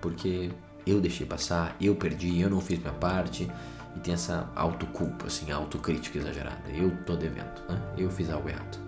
porque 0.00 0.50
eu 0.86 1.00
deixei 1.00 1.24
passar, 1.24 1.76
eu 1.80 1.94
perdi, 1.94 2.40
eu 2.40 2.50
não 2.50 2.60
fiz 2.60 2.78
minha 2.78 2.92
parte 2.92 3.48
e 3.96 4.00
tem 4.00 4.14
essa 4.14 4.50
autoculpa, 4.56 5.26
assim, 5.26 5.50
autocrítica 5.52 6.18
exagerada. 6.18 6.68
Eu 6.70 6.96
tô 7.04 7.14
devendo, 7.14 7.60
né? 7.68 7.80
Eu 7.96 8.10
fiz 8.10 8.30
algo 8.30 8.48
errado. 8.48 8.78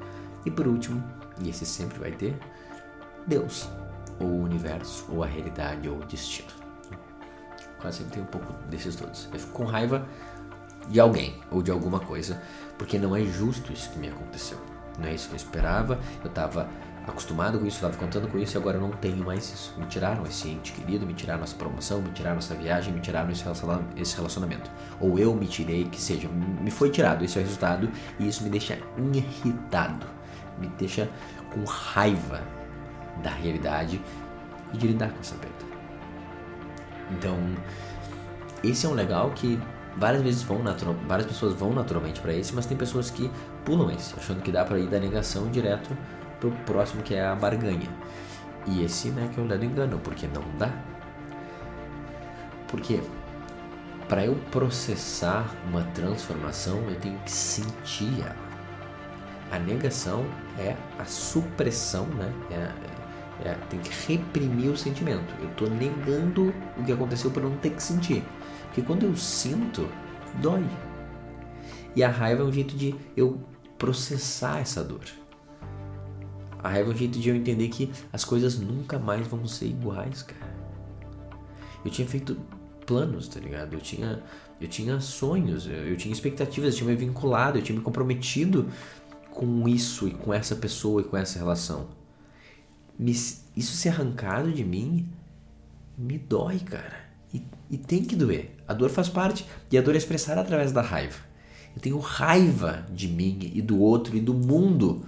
E 0.45 0.51
por 0.51 0.67
último, 0.67 1.03
e 1.41 1.51
esse 1.51 1.65
sempre 1.65 1.99
vai 1.99 2.11
ter, 2.13 2.37
Deus, 3.27 3.69
ou 4.19 4.27
o 4.27 4.43
universo, 4.43 5.07
ou 5.09 5.23
a 5.23 5.27
realidade, 5.27 5.89
ou 5.89 5.99
o 5.99 6.05
destino. 6.05 6.64
Quase 7.85 7.99
sempre 7.99 8.15
tem 8.15 8.23
um 8.23 8.27
pouco 8.27 8.51
desses 8.71 8.97
todos. 8.97 9.29
Eu 9.31 9.39
fico 9.39 9.53
com 9.53 9.65
raiva 9.67 10.09
de 10.89 10.99
alguém 10.99 11.39
ou 11.51 11.63
de 11.63 11.71
alguma 11.71 12.01
coisa, 12.01 12.41
porque 12.79 12.99
não 12.99 13.15
é 13.15 13.23
justo 13.27 13.71
isso 13.75 13.91
que 13.91 13.99
me 13.99 14.09
aconteceu. 14.09 14.57
Não 14.99 15.07
é 15.07 15.13
isso 15.13 15.29
que 15.29 15.35
eu 15.35 15.37
esperava. 15.37 16.01
Eu 16.23 16.31
estava 16.31 16.67
acostumado 17.07 17.59
com 17.59 17.67
isso, 17.67 17.77
estava 17.77 17.95
contando 17.95 18.27
com 18.27 18.39
isso 18.39 18.57
e 18.57 18.59
agora 18.59 18.79
eu 18.79 18.81
não 18.81 18.91
tenho 18.91 19.23
mais 19.23 19.53
isso. 19.53 19.75
Me 19.77 19.85
tiraram 19.85 20.25
esse 20.25 20.49
ente 20.49 20.73
querido, 20.73 21.05
me 21.05 21.13
tiraram 21.13 21.41
nossa 21.41 21.55
promoção, 21.57 22.01
me 22.01 22.11
tiraram 22.13 22.39
essa 22.39 22.55
viagem, 22.55 22.91
me 22.91 23.03
tiraram 23.03 23.31
esse 23.31 24.17
relacionamento. 24.17 24.71
Ou 24.99 25.19
eu 25.19 25.35
me 25.35 25.47
tirei, 25.47 25.85
que 25.85 26.01
seja, 26.01 26.27
me 26.27 26.71
foi 26.71 26.89
tirado, 26.89 27.23
esse 27.23 27.37
é 27.37 27.43
o 27.43 27.45
resultado 27.45 27.91
e 28.19 28.27
isso 28.27 28.43
me 28.43 28.49
deixa 28.49 28.79
irritado, 28.97 30.07
me 30.59 30.69
deixa 30.79 31.07
com 31.53 31.63
raiva 31.65 32.41
da 33.23 33.29
realidade 33.29 34.01
e 34.73 34.79
de 34.79 34.87
lidar 34.87 35.11
com 35.11 35.21
essa 35.21 35.35
perda. 35.35 35.74
Então, 37.11 37.39
esse 38.63 38.87
é 38.87 38.89
um 38.89 38.95
legal 38.95 39.31
que 39.31 39.61
várias 39.97 40.23
vezes 40.23 40.43
vão 40.43 40.63
natural, 40.63 40.95
várias 41.07 41.27
pessoas 41.27 41.55
vão 41.55 41.73
naturalmente 41.73 42.21
para 42.21 42.33
esse, 42.33 42.55
mas 42.55 42.67
tem 42.67 42.77
pessoas 42.77 43.11
que 43.11 43.31
pulam 43.65 43.91
esse, 43.91 44.15
achando 44.19 44.43
que 44.43 44.51
dá 44.51 44.65
para 44.65 44.79
ir 44.79 44.89
da 44.89 44.99
negação 44.99 45.51
direto 45.51 45.97
pro 46.41 46.51
próximo 46.67 47.03
que 47.03 47.15
é 47.15 47.25
a 47.25 47.35
barganha. 47.35 47.89
E 48.67 48.83
esse, 48.83 49.11
né, 49.11 49.31
que 49.33 49.41
é 49.41 49.43
o 49.43 49.47
lado 49.47 49.65
engano, 49.65 49.99
porque 49.99 50.27
não 50.27 50.43
dá. 50.59 50.71
Porque 52.69 53.01
para 54.09 54.25
eu 54.25 54.35
processar 54.51 55.47
uma 55.69 55.83
transformação, 55.95 56.79
eu 56.89 56.97
tenho 56.97 57.19
que 57.21 57.31
sentir 57.31 58.21
ela. 58.21 58.45
A 59.51 59.59
negação 59.59 60.25
é 60.59 60.77
a 60.99 61.05
supressão, 61.05 62.07
né? 62.07 62.33
É, 62.51 62.94
é, 63.45 63.55
tem 63.69 63.79
que 63.79 63.91
reprimir 64.13 64.71
o 64.71 64.77
sentimento. 64.77 65.35
Eu 65.41 65.51
estou 65.51 65.69
negando 65.69 66.53
o 66.79 66.85
que 66.85 66.93
aconteceu 66.93 67.31
para 67.31 67.43
não 67.43 67.57
ter 67.59 67.71
que 67.71 67.83
sentir. 67.83 68.25
Porque 68.65 68.83
quando 68.83 69.05
eu 69.05 69.15
sinto, 69.17 69.89
dói. 70.41 70.65
E 71.95 72.03
a 72.03 72.09
raiva 72.09 72.43
é 72.43 72.45
um 72.45 72.53
jeito 72.53 72.75
de 72.75 72.95
eu 73.17 73.39
processar 73.79 74.61
essa 74.61 74.83
dor. 74.83 75.05
A 76.63 76.71
raiva 76.71 76.91
é 76.91 76.95
um 76.95 76.97
jeito 76.97 77.19
de 77.19 77.29
eu 77.29 77.37
entender 77.37 77.69
que 77.69 77.93
as 78.13 78.25
coisas 78.25 78.59
nunca 78.59 78.99
mais 78.99 79.27
vão 79.27 79.47
ser 79.47 79.67
iguais, 79.67 80.23
cara. 80.23 80.55
Eu 81.85 81.91
tinha 81.91 82.09
feito 82.09 82.37
planos, 82.87 83.29
tá 83.29 83.39
ligado? 83.39 83.75
Eu 83.75 83.81
tinha, 83.81 84.23
eu 84.59 84.67
tinha 84.67 84.99
sonhos, 85.01 85.67
eu, 85.67 85.75
eu 85.75 85.97
tinha 85.99 86.13
expectativas, 86.13 86.73
eu 86.73 86.79
tinha 86.79 86.91
me 86.91 86.97
vinculado, 86.97 87.59
eu 87.59 87.63
tinha 87.63 87.77
me 87.77 87.85
comprometido 87.85 88.71
com 89.31 89.69
isso 89.69 90.09
e 90.09 90.13
com 90.13 90.33
essa 90.33 90.57
pessoa 90.57 91.03
e 91.03 91.05
com 91.05 91.17
essa 91.17 91.39
relação. 91.39 91.89
Me, 92.99 93.13
isso 93.13 93.77
ser 93.77 93.91
arrancado 93.91 94.53
de 94.53 94.65
mim 94.65 95.09
me 95.97 96.19
dói, 96.19 96.59
cara. 96.61 97.05
E, 97.33 97.43
e 97.71 97.77
tem 97.77 98.05
que 98.05 98.15
doer. 98.17 98.57
A 98.67 98.75
dor 98.75 98.91
faz 98.91 99.09
parte. 99.09 99.47
E 99.71 99.79
a 99.79 99.83
dor 99.83 99.95
é 99.95 99.99
expressada 99.99 100.41
através 100.41 100.73
da 100.73 100.83
raiva. 100.83 101.19
Eu 101.75 101.81
tenho 101.81 101.99
raiva 101.99 102.87
de 102.93 103.09
mim 103.09 103.51
e 103.53 103.61
do 103.61 103.79
outro 103.81 104.17
e 104.17 104.21
do 104.21 104.33
mundo 104.33 105.05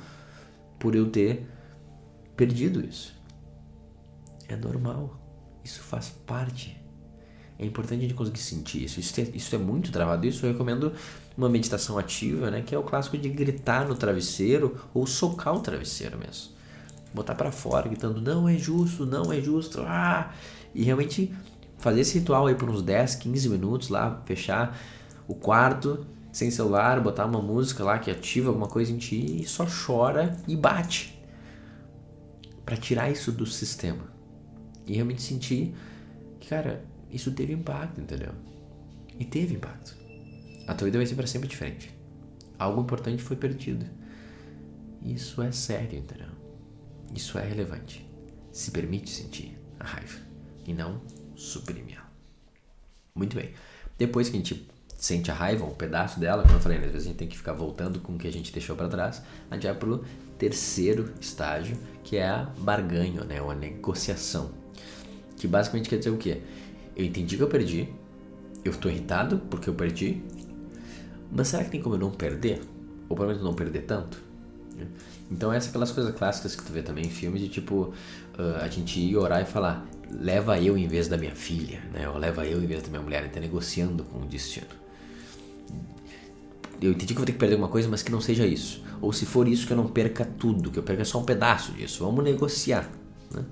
por 0.79 0.95
eu 0.97 1.09
ter 1.09 1.47
perdido 2.37 2.85
isso. 2.85 3.15
É 4.49 4.57
normal. 4.57 5.21
Isso 5.65 5.81
faz 5.81 6.09
parte. 6.09 6.77
É 7.59 7.65
importante 7.65 8.01
a 8.01 8.03
gente 8.03 8.15
conseguir 8.15 8.41
sentir 8.41 8.85
isso. 8.85 9.01
Isso 9.01 9.21
é, 9.21 9.25
isso 9.35 9.55
é 9.55 9.59
muito 9.59 9.91
travado. 9.91 10.27
Isso 10.27 10.45
eu 10.45 10.53
recomendo 10.53 10.93
uma 11.37 11.49
meditação 11.49 11.97
ativa, 11.97 12.51
né? 12.51 12.63
Que 12.63 12.75
é 12.75 12.79
o 12.79 12.83
clássico 12.83 13.17
de 13.17 13.29
gritar 13.29 13.87
no 13.89 13.95
travesseiro 13.95 14.77
ou 14.93 15.07
socar 15.07 15.55
o 15.55 15.61
travesseiro 15.61 16.19
mesmo. 16.19 16.56
Botar 17.17 17.35
para 17.35 17.51
fora, 17.51 17.89
gritando: 17.89 18.21
não 18.21 18.47
é 18.47 18.59
justo, 18.59 19.07
não 19.07 19.33
é 19.33 19.41
justo. 19.41 19.83
Ah! 19.83 20.33
E 20.75 20.85
realmente 20.85 21.35
fazer 21.79 22.03
esse 22.03 22.19
ritual 22.19 22.47
aí 22.47 22.55
por 22.55 22.69
uns 22.69 22.83
10, 22.83 23.15
15 23.15 23.49
minutos 23.49 23.89
lá, 23.89 24.23
fechar 24.27 24.79
o 25.27 25.35
quarto 25.35 26.07
sem 26.31 26.51
celular, 26.51 27.01
botar 27.01 27.25
uma 27.25 27.41
música 27.41 27.83
lá 27.83 27.99
que 27.99 28.11
ativa 28.11 28.49
alguma 28.51 28.69
coisa 28.69 28.93
em 28.93 28.99
ti 28.99 29.41
e 29.41 29.47
só 29.47 29.67
chora 29.67 30.37
e 30.47 30.55
bate. 30.55 31.19
para 32.65 32.77
tirar 32.77 33.11
isso 33.11 33.33
do 33.33 33.47
sistema. 33.47 34.05
E 34.87 34.95
realmente 34.95 35.23
sentir 35.23 35.75
que, 36.41 36.49
cara, 36.49 36.85
isso 37.11 37.31
teve 37.31 37.53
impacto, 37.53 38.01
entendeu? 38.01 38.33
E 39.19 39.25
teve 39.25 39.55
impacto. 39.55 39.97
A 40.67 40.75
tua 40.75 40.87
vida 40.87 40.99
vai 40.99 41.07
ser 41.07 41.15
para 41.15 41.27
sempre 41.27 41.49
diferente. 41.49 41.95
Algo 42.59 42.83
importante 42.83 43.23
foi 43.23 43.37
perdido. 43.37 43.87
Isso 45.03 45.41
é 45.41 45.53
sério, 45.53 45.99
entendeu? 45.99 46.36
Isso 47.15 47.39
é 47.39 47.45
relevante. 47.47 48.07
Se 48.53 48.71
permite 48.71 49.11
sentir 49.11 49.59
a 49.79 49.85
raiva 49.85 50.19
e 50.67 50.73
não 50.73 51.01
suprimir 51.35 51.97
ela. 51.97 52.11
Muito 53.15 53.37
bem. 53.37 53.53
Depois 53.99 54.29
que 54.29 54.37
a 54.37 54.39
gente 54.39 54.69
sente 54.97 55.31
a 55.31 55.35
raiva, 55.35 55.65
um 55.65 55.75
pedaço 55.75 56.19
dela, 56.19 56.43
como 56.43 56.55
eu 56.55 56.61
falei, 56.61 56.79
né, 56.79 56.87
às 56.87 56.93
vezes 56.93 57.07
a 57.07 57.11
gente 57.11 57.19
tem 57.19 57.29
que 57.29 57.37
ficar 57.37 57.53
voltando 57.53 58.01
com 58.01 58.15
o 58.15 58.19
que 58.19 58.27
a 58.27 58.33
gente 58.33 58.53
deixou 58.53 58.75
para 58.75 58.89
trás, 58.89 59.23
a 59.51 59.55
gente 59.55 59.67
vai 59.67 59.75
pro 59.75 60.05
terceiro 60.39 61.13
estágio, 61.21 61.77
que 62.03 62.17
é 62.17 62.27
a 62.27 62.51
barganha, 62.59 63.25
né, 63.25 63.41
ou 63.41 63.51
a 63.51 63.55
negociação. 63.55 64.51
Que 65.37 65.47
basicamente 65.47 65.89
quer 65.89 65.99
dizer 65.99 66.11
o 66.11 66.17
quê? 66.17 66.41
Eu 66.95 67.05
entendi 67.05 67.37
que 67.37 67.43
eu 67.43 67.49
perdi, 67.49 67.89
eu 68.65 68.73
estou 68.73 68.91
irritado 68.91 69.39
porque 69.51 69.69
eu 69.69 69.75
perdi, 69.75 70.23
mas 71.31 71.49
será 71.49 71.65
que 71.65 71.71
tem 71.71 71.81
como 71.81 71.95
eu 71.95 71.99
não 71.99 72.11
perder? 72.11 72.63
Ou 73.09 73.17
pelo 73.17 73.29
menos 73.29 73.43
não 73.43 73.55
perder 73.55 73.83
tanto? 73.83 74.23
Então 75.31 75.53
essas 75.53 75.71
aquelas 75.71 75.91
coisas 75.91 76.15
clássicas 76.15 76.55
que 76.55 76.63
tu 76.63 76.73
vê 76.73 76.83
também 76.83 77.07
em 77.07 77.11
filmes 77.11 77.41
de 77.41 77.49
tipo 77.49 77.93
uh, 78.39 78.63
a 78.63 78.69
gente 78.69 79.01
ir 79.01 79.17
orar 79.17 79.43
e 79.43 79.45
falar 79.45 79.87
leva 80.11 80.59
eu 80.61 80.79
em 80.79 80.87
vez 80.87 81.09
da 81.09 81.17
minha 81.17 81.35
filha, 81.35 81.81
né? 81.93 82.09
Ou 82.09 82.17
leva 82.17 82.47
eu 82.47 82.63
em 82.63 82.67
vez 82.67 82.83
da 82.83 82.89
minha 82.89 83.03
mulher, 83.03 83.23
ele 83.23 83.33
tá 83.33 83.41
negociando 83.41 84.05
com 84.05 84.21
o 84.21 84.27
destino. 84.27 84.67
Eu 86.81 86.93
entendi 86.93 87.07
que 87.07 87.13
eu 87.13 87.17
vou 87.17 87.27
ter 87.27 87.33
que 87.33 87.39
perder 87.39 87.55
alguma 87.55 87.71
coisa, 87.71 87.89
mas 87.89 88.03
que 88.03 88.13
não 88.13 88.21
seja 88.21 88.47
isso. 88.47 88.85
Ou 89.01 89.13
se 89.13 89.25
for 89.25 89.49
isso, 89.49 89.67
que 89.67 89.73
eu 89.73 89.77
não 89.77 89.89
perca 89.89 90.25
tudo, 90.25 90.71
que 90.71 90.79
eu 90.79 90.83
perca 90.83 91.05
só 91.05 91.19
um 91.19 91.25
pedaço 91.25 91.73
disso. 91.73 92.05
Vamos 92.05 92.23
negociar. 92.23 92.89
Né? 93.31 93.45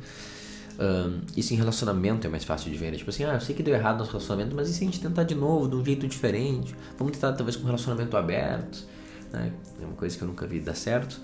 Um, 0.79 1.21
isso 1.37 1.55
em 1.55 1.57
relacionamento 1.57 2.27
é 2.27 2.31
mais 2.31 2.45
fácil 2.45 2.71
de 2.71 2.77
ver. 2.77 2.91
Né? 2.91 2.99
Tipo 2.99 3.11
assim, 3.11 3.25
ah, 3.25 3.35
eu 3.35 3.41
sei 3.41 3.55
que 3.55 3.63
deu 3.63 3.75
errado 3.75 3.99
no 3.99 4.05
relacionamento, 4.05 4.55
mas 4.55 4.69
e 4.69 4.75
se 4.75 4.83
a 4.83 4.87
gente 4.87 5.01
tentar 5.01 5.25
de 5.25 5.35
novo, 5.35 5.69
de 5.69 5.77
um 5.77 5.85
jeito 5.85 6.07
diferente? 6.07 6.75
Vamos 6.99 7.15
tentar 7.15 7.33
talvez 7.33 7.57
com 7.57 7.63
um 7.63 7.67
relacionamento 7.67 8.17
aberto. 8.17 8.87
Né? 9.35 9.53
É 9.83 9.85
uma 9.85 9.95
coisa 9.95 10.17
que 10.17 10.23
eu 10.23 10.29
nunca 10.29 10.47
vi 10.47 10.61
dar 10.61 10.75
certo. 10.75 11.21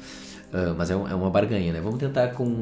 Uh, 0.53 0.75
mas 0.77 0.91
é, 0.91 0.97
um, 0.97 1.07
é, 1.07 1.15
uma 1.15 1.31
barganha, 1.31 1.73
né? 1.73 1.81
Vamos 1.81 2.01
tentar 2.01 2.29
com. 2.29 2.61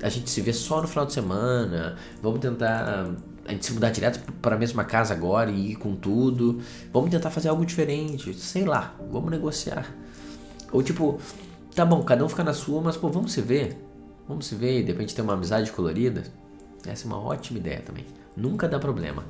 A 0.00 0.08
gente 0.08 0.30
se 0.30 0.40
vê 0.40 0.52
só 0.52 0.80
no 0.80 0.86
final 0.86 1.04
de 1.04 1.12
semana. 1.12 1.96
Vamos 2.22 2.38
tentar. 2.38 3.10
A 3.44 3.52
gente 3.52 3.66
se 3.66 3.72
mudar 3.72 3.90
direto 3.90 4.20
para 4.40 4.54
a 4.54 4.58
mesma 4.58 4.84
casa 4.84 5.12
agora 5.12 5.50
e 5.50 5.72
ir 5.72 5.76
com 5.76 5.94
tudo. 5.96 6.60
Vamos 6.92 7.10
tentar 7.10 7.30
fazer 7.30 7.48
algo 7.48 7.66
diferente. 7.66 8.32
Sei 8.34 8.64
lá, 8.64 8.94
vamos 9.10 9.30
negociar. 9.30 9.92
Ou 10.72 10.82
tipo, 10.82 11.20
tá 11.74 11.84
bom, 11.84 12.02
cada 12.02 12.24
um 12.24 12.28
fica 12.28 12.44
na 12.44 12.54
sua, 12.54 12.80
mas 12.80 12.96
pô, 12.96 13.08
vamos 13.08 13.32
se 13.32 13.42
ver. 13.42 13.76
Vamos 14.26 14.46
se 14.46 14.54
ver 14.54 14.80
e 14.80 14.82
de 14.82 14.92
repente 14.92 15.14
ter 15.14 15.22
uma 15.22 15.34
amizade 15.34 15.70
colorida. 15.72 16.22
Essa 16.86 17.04
é 17.04 17.06
uma 17.06 17.18
ótima 17.18 17.58
ideia 17.58 17.80
também. 17.80 18.06
Nunca 18.36 18.68
dá 18.68 18.78
problema. 18.78 19.24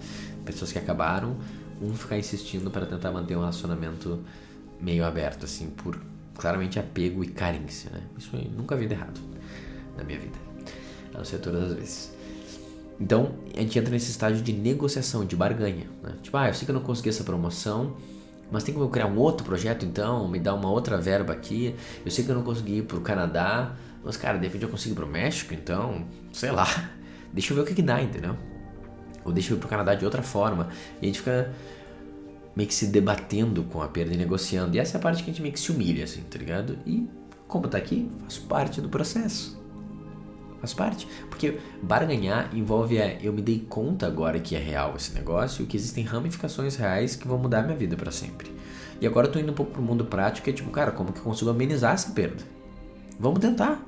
Pessoas 0.45 0.71
que 0.73 0.79
acabaram, 0.79 1.37
um 1.81 1.95
ficar 1.95 2.19
insistindo 2.19 2.71
para 2.71 2.87
tentar 2.87 3.11
manter 3.11 3.37
um 3.37 3.41
relacionamento 3.41 4.21
meio 4.81 5.05
aberto, 5.05 5.45
assim, 5.45 5.69
por 5.69 5.99
claramente 6.37 6.79
apego 6.79 7.23
e 7.23 7.29
carência, 7.29 7.91
né? 7.91 8.03
Isso 8.19 8.31
aí 8.35 8.49
nunca 8.49 8.77
vi 8.77 8.87
de 8.87 8.95
errado 8.95 9.21
na 9.97 10.05
minha 10.05 10.19
vida, 10.19 10.37
a 11.13 11.19
não 11.19 11.25
ser 11.25 11.39
todas 11.39 11.71
as 11.71 11.73
vezes. 11.75 12.15
Então, 13.01 13.35
a 13.57 13.61
gente 13.61 13.79
entra 13.79 13.91
nesse 13.91 14.11
estágio 14.11 14.43
de 14.43 14.53
negociação, 14.53 15.25
de 15.25 15.35
barganha, 15.35 15.87
né? 16.03 16.15
Tipo, 16.23 16.37
ah, 16.37 16.49
eu 16.49 16.55
sei 16.55 16.65
que 16.65 16.71
eu 16.71 16.75
não 16.75 16.83
consegui 16.83 17.09
essa 17.09 17.25
promoção, 17.25 17.97
mas 18.51 18.63
tem 18.63 18.73
como 18.73 18.87
eu 18.87 18.91
criar 18.91 19.07
um 19.07 19.19
outro 19.19 19.45
projeto 19.45 19.85
então, 19.85 20.29
me 20.29 20.39
dar 20.39 20.55
uma 20.55 20.71
outra 20.71 20.97
verba 20.97 21.33
aqui. 21.33 21.75
Eu 22.05 22.11
sei 22.11 22.25
que 22.25 22.31
eu 22.31 22.35
não 22.35 22.43
consegui 22.43 22.79
ir 22.79 22.83
pro 22.83 23.01
Canadá, 23.01 23.75
mas 24.05 24.17
cara, 24.17 24.39
de 24.39 24.47
repente 24.47 24.63
eu 24.63 24.69
consigo 24.69 24.95
ir 24.95 24.97
pro 24.97 25.07
México, 25.07 25.55
então, 25.55 26.07
sei 26.33 26.51
lá. 26.51 26.67
Deixa 27.33 27.53
eu 27.53 27.57
ver 27.57 27.63
o 27.63 27.67
que 27.67 27.75
que 27.75 27.83
dá, 27.83 28.01
entendeu? 28.01 28.37
Ou 29.25 29.33
deixa 29.33 29.53
eu 29.53 29.57
ir 29.57 29.61
pro 29.61 29.69
Canadá 29.69 29.95
de 29.97 30.05
outra 30.05 30.23
forma. 30.23 30.69
E 31.01 31.05
a 31.05 31.07
gente 31.07 31.19
fica 31.19 31.53
meio 32.57 32.69
que 32.69 32.75
se 32.75 32.87
debatendo 32.87 33.65
com 33.65 33.83
a 33.83 33.89
perda 33.89 34.15
e 34.15 34.17
negociando. 34.17 34.77
E 34.77 34.79
essa 34.79 34.97
é 34.97 34.99
a 34.99 35.03
parte 35.03 35.23
que 35.23 35.31
a 35.31 35.33
gente 35.33 35.43
meio 35.43 35.53
que 35.53 35.61
se 35.61 35.73
humilha, 35.73 36.05
assim, 36.05 36.23
tá 36.23 36.39
ligado? 36.39 36.79
E 36.87 37.09
como 37.47 37.69
tá 37.69 37.79
aqui, 37.79 38.11
faz 38.21 38.39
parte 38.39 38.81
do 38.81 38.89
processo. 38.89 39.61
Faz 40.61 40.73
parte. 40.73 41.07
Porque 41.29 41.59
barganhar 41.83 42.51
envolve 42.57 42.97
é, 42.97 43.19
eu 43.23 43.33
me 43.33 43.43
dei 43.43 43.67
conta 43.69 44.07
agora 44.07 44.41
que 44.41 44.57
é 44.57 44.59
real 44.59 44.95
esse 44.97 45.13
negócio 45.13 45.63
e 45.63 45.67
que 45.67 45.77
existem 45.77 46.05
ramificações 46.05 46.77
reais 46.77 47.17
que 47.17 47.29
vão 47.29 47.39
mudar 47.39 47.63
minha 47.63 47.77
vida 47.77 47.97
para 47.97 48.11
sempre. 48.11 48.51
E 49.01 49.07
agora 49.07 49.27
eu 49.27 49.33
tô 49.33 49.39
indo 49.39 49.53
um 49.53 49.55
pouco 49.55 49.73
pro 49.73 49.83
mundo 49.83 50.05
prático, 50.05 50.49
é 50.49 50.53
tipo, 50.53 50.71
cara, 50.71 50.91
como 50.91 51.13
que 51.13 51.19
eu 51.19 51.25
consigo 51.25 51.51
amenizar 51.51 51.93
essa 51.95 52.11
perda? 52.13 52.43
Vamos 53.19 53.41
tentar. 53.41 53.85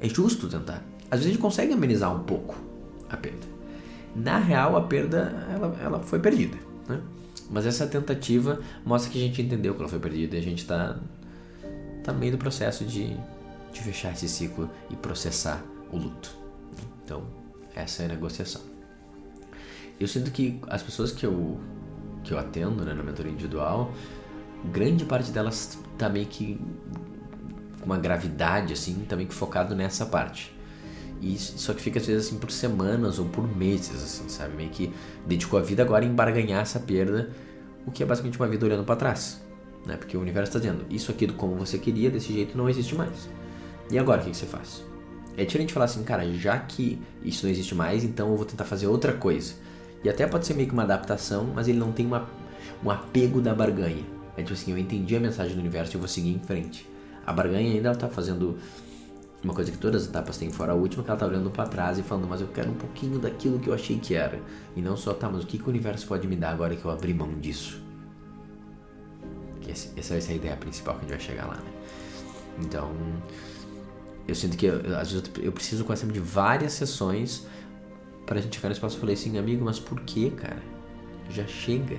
É 0.00 0.08
justo 0.08 0.48
tentar. 0.48 0.82
Às 1.10 1.20
vezes 1.20 1.26
a 1.26 1.28
gente 1.28 1.38
consegue 1.38 1.72
amenizar 1.72 2.14
um 2.14 2.24
pouco 2.24 2.56
a 3.08 3.16
perda. 3.16 3.46
na 4.14 4.38
real 4.38 4.76
a 4.76 4.82
perda 4.82 5.46
ela, 5.52 5.76
ela 5.82 6.00
foi 6.00 6.18
perdida, 6.18 6.56
né? 6.88 7.00
Mas 7.50 7.66
essa 7.66 7.86
tentativa 7.86 8.60
mostra 8.84 9.10
que 9.10 9.18
a 9.18 9.20
gente 9.20 9.40
entendeu 9.40 9.74
que 9.74 9.80
ela 9.80 9.88
foi 9.88 9.98
perdida 9.98 10.36
e 10.36 10.38
a 10.38 10.42
gente 10.42 10.62
está 10.62 10.98
tá 12.04 12.12
meio 12.12 12.32
do 12.32 12.38
processo 12.38 12.84
de, 12.84 13.16
de 13.72 13.80
fechar 13.80 14.12
esse 14.12 14.28
ciclo 14.28 14.70
e 14.90 14.96
processar 14.96 15.62
o 15.90 15.96
luto. 15.96 16.36
Então, 17.04 17.24
essa 17.74 18.02
é 18.02 18.06
a 18.06 18.08
negociação. 18.08 18.60
Eu 19.98 20.06
sinto 20.06 20.30
que 20.30 20.60
as 20.68 20.82
pessoas 20.82 21.10
que 21.10 21.24
eu, 21.24 21.58
que 22.22 22.32
eu 22.32 22.38
atendo 22.38 22.84
né, 22.84 22.92
na 22.92 23.02
mentoria 23.02 23.32
individual, 23.32 23.92
grande 24.72 25.04
parte 25.04 25.30
delas 25.30 25.78
tá 25.96 26.08
meio 26.08 26.26
que 26.26 26.60
com 27.80 27.86
uma 27.86 27.98
gravidade, 27.98 28.72
assim, 28.72 29.04
tá 29.08 29.16
meio 29.16 29.28
que 29.28 29.34
focado 29.34 29.74
nessa 29.74 30.04
parte. 30.04 30.57
E 31.20 31.36
só 31.38 31.72
que 31.74 31.80
fica 31.80 31.98
às 31.98 32.06
vezes 32.06 32.26
assim 32.26 32.38
por 32.38 32.50
semanas 32.50 33.18
ou 33.18 33.26
por 33.26 33.44
meses, 33.56 34.02
assim, 34.02 34.28
sabe? 34.28 34.54
Meio 34.56 34.70
que 34.70 34.92
dedicou 35.26 35.58
a 35.58 35.62
vida 35.62 35.82
agora 35.82 36.04
em 36.04 36.12
barganhar 36.12 36.62
essa 36.62 36.78
perda, 36.78 37.30
o 37.86 37.90
que 37.90 38.02
é 38.02 38.06
basicamente 38.06 38.38
uma 38.38 38.48
vida 38.48 38.64
olhando 38.64 38.84
para 38.84 38.96
trás, 38.96 39.42
né? 39.84 39.96
Porque 39.96 40.16
o 40.16 40.20
universo 40.20 40.50
está 40.50 40.58
dizendo, 40.58 40.84
isso 40.90 41.10
aqui 41.10 41.26
como 41.28 41.56
você 41.56 41.78
queria, 41.78 42.10
desse 42.10 42.32
jeito 42.32 42.56
não 42.56 42.68
existe 42.68 42.94
mais. 42.94 43.28
E 43.90 43.98
agora 43.98 44.20
o 44.20 44.24
que, 44.24 44.30
que 44.30 44.36
você 44.36 44.46
faz? 44.46 44.84
É 45.36 45.44
diferente 45.44 45.72
falar 45.72 45.86
assim, 45.86 46.02
cara, 46.02 46.30
já 46.32 46.58
que 46.58 47.00
isso 47.22 47.46
não 47.46 47.50
existe 47.50 47.74
mais, 47.74 48.04
então 48.04 48.30
eu 48.30 48.36
vou 48.36 48.44
tentar 48.44 48.64
fazer 48.64 48.86
outra 48.86 49.12
coisa. 49.12 49.54
E 50.02 50.08
até 50.08 50.26
pode 50.26 50.46
ser 50.46 50.54
meio 50.54 50.68
que 50.68 50.74
uma 50.74 50.82
adaptação, 50.82 51.52
mas 51.54 51.68
ele 51.68 51.78
não 51.78 51.92
tem 51.92 52.06
uma, 52.06 52.28
um 52.84 52.90
apego 52.90 53.40
da 53.40 53.54
barganha. 53.54 54.04
É 54.36 54.42
tipo 54.42 54.52
assim, 54.52 54.70
eu 54.70 54.78
entendi 54.78 55.16
a 55.16 55.20
mensagem 55.20 55.54
do 55.54 55.60
universo 55.60 55.96
e 55.96 55.98
vou 55.98 56.08
seguir 56.08 56.30
em 56.30 56.38
frente. 56.38 56.88
A 57.26 57.32
barganha 57.32 57.72
ainda 57.72 57.92
está 57.92 58.08
fazendo 58.08 58.58
uma 59.42 59.54
coisa 59.54 59.70
que 59.70 59.78
todas 59.78 60.02
as 60.02 60.08
etapas 60.08 60.36
têm, 60.36 60.50
fora 60.50 60.72
a 60.72 60.74
última, 60.74 61.04
que 61.04 61.10
ela 61.10 61.18
tá 61.18 61.26
olhando 61.26 61.50
para 61.50 61.68
trás 61.68 61.98
e 61.98 62.02
falando, 62.02 62.26
mas 62.26 62.40
eu 62.40 62.48
quero 62.48 62.70
um 62.70 62.74
pouquinho 62.74 63.18
daquilo 63.18 63.58
que 63.58 63.68
eu 63.68 63.74
achei 63.74 63.98
que 63.98 64.14
era. 64.14 64.40
E 64.74 64.82
não 64.82 64.96
só, 64.96 65.14
tá, 65.14 65.28
mas 65.28 65.44
o 65.44 65.46
que, 65.46 65.58
que 65.58 65.64
o 65.64 65.68
universo 65.68 66.06
pode 66.06 66.26
me 66.26 66.34
dar 66.34 66.50
agora 66.50 66.74
que 66.74 66.84
eu 66.84 66.90
abri 66.90 67.14
mão 67.14 67.32
disso? 67.38 67.80
Que 69.60 69.70
essa 69.70 70.14
vai 70.14 70.20
ser 70.20 70.32
a 70.32 70.34
ideia 70.34 70.56
principal 70.56 70.94
que 70.94 71.00
a 71.00 71.02
gente 71.02 71.10
vai 71.10 71.20
chegar 71.20 71.46
lá, 71.46 71.54
né? 71.54 71.72
Então, 72.60 72.90
eu 74.26 74.34
sinto 74.34 74.56
que 74.56 74.66
às 74.66 75.12
vezes 75.12 75.30
eu 75.40 75.52
preciso 75.52 75.84
quase 75.84 76.00
sempre 76.00 76.14
de 76.14 76.20
várias 76.20 76.72
sessões 76.72 77.46
para 78.26 78.40
a 78.40 78.42
gente 78.42 78.56
chegar 78.56 78.70
no 78.70 78.74
espaço. 78.74 78.96
Eu 78.96 79.00
falei 79.00 79.14
assim, 79.14 79.38
amigo, 79.38 79.64
mas 79.64 79.78
por 79.78 80.00
que, 80.00 80.30
cara? 80.30 80.62
Já 81.30 81.46
chega. 81.46 81.96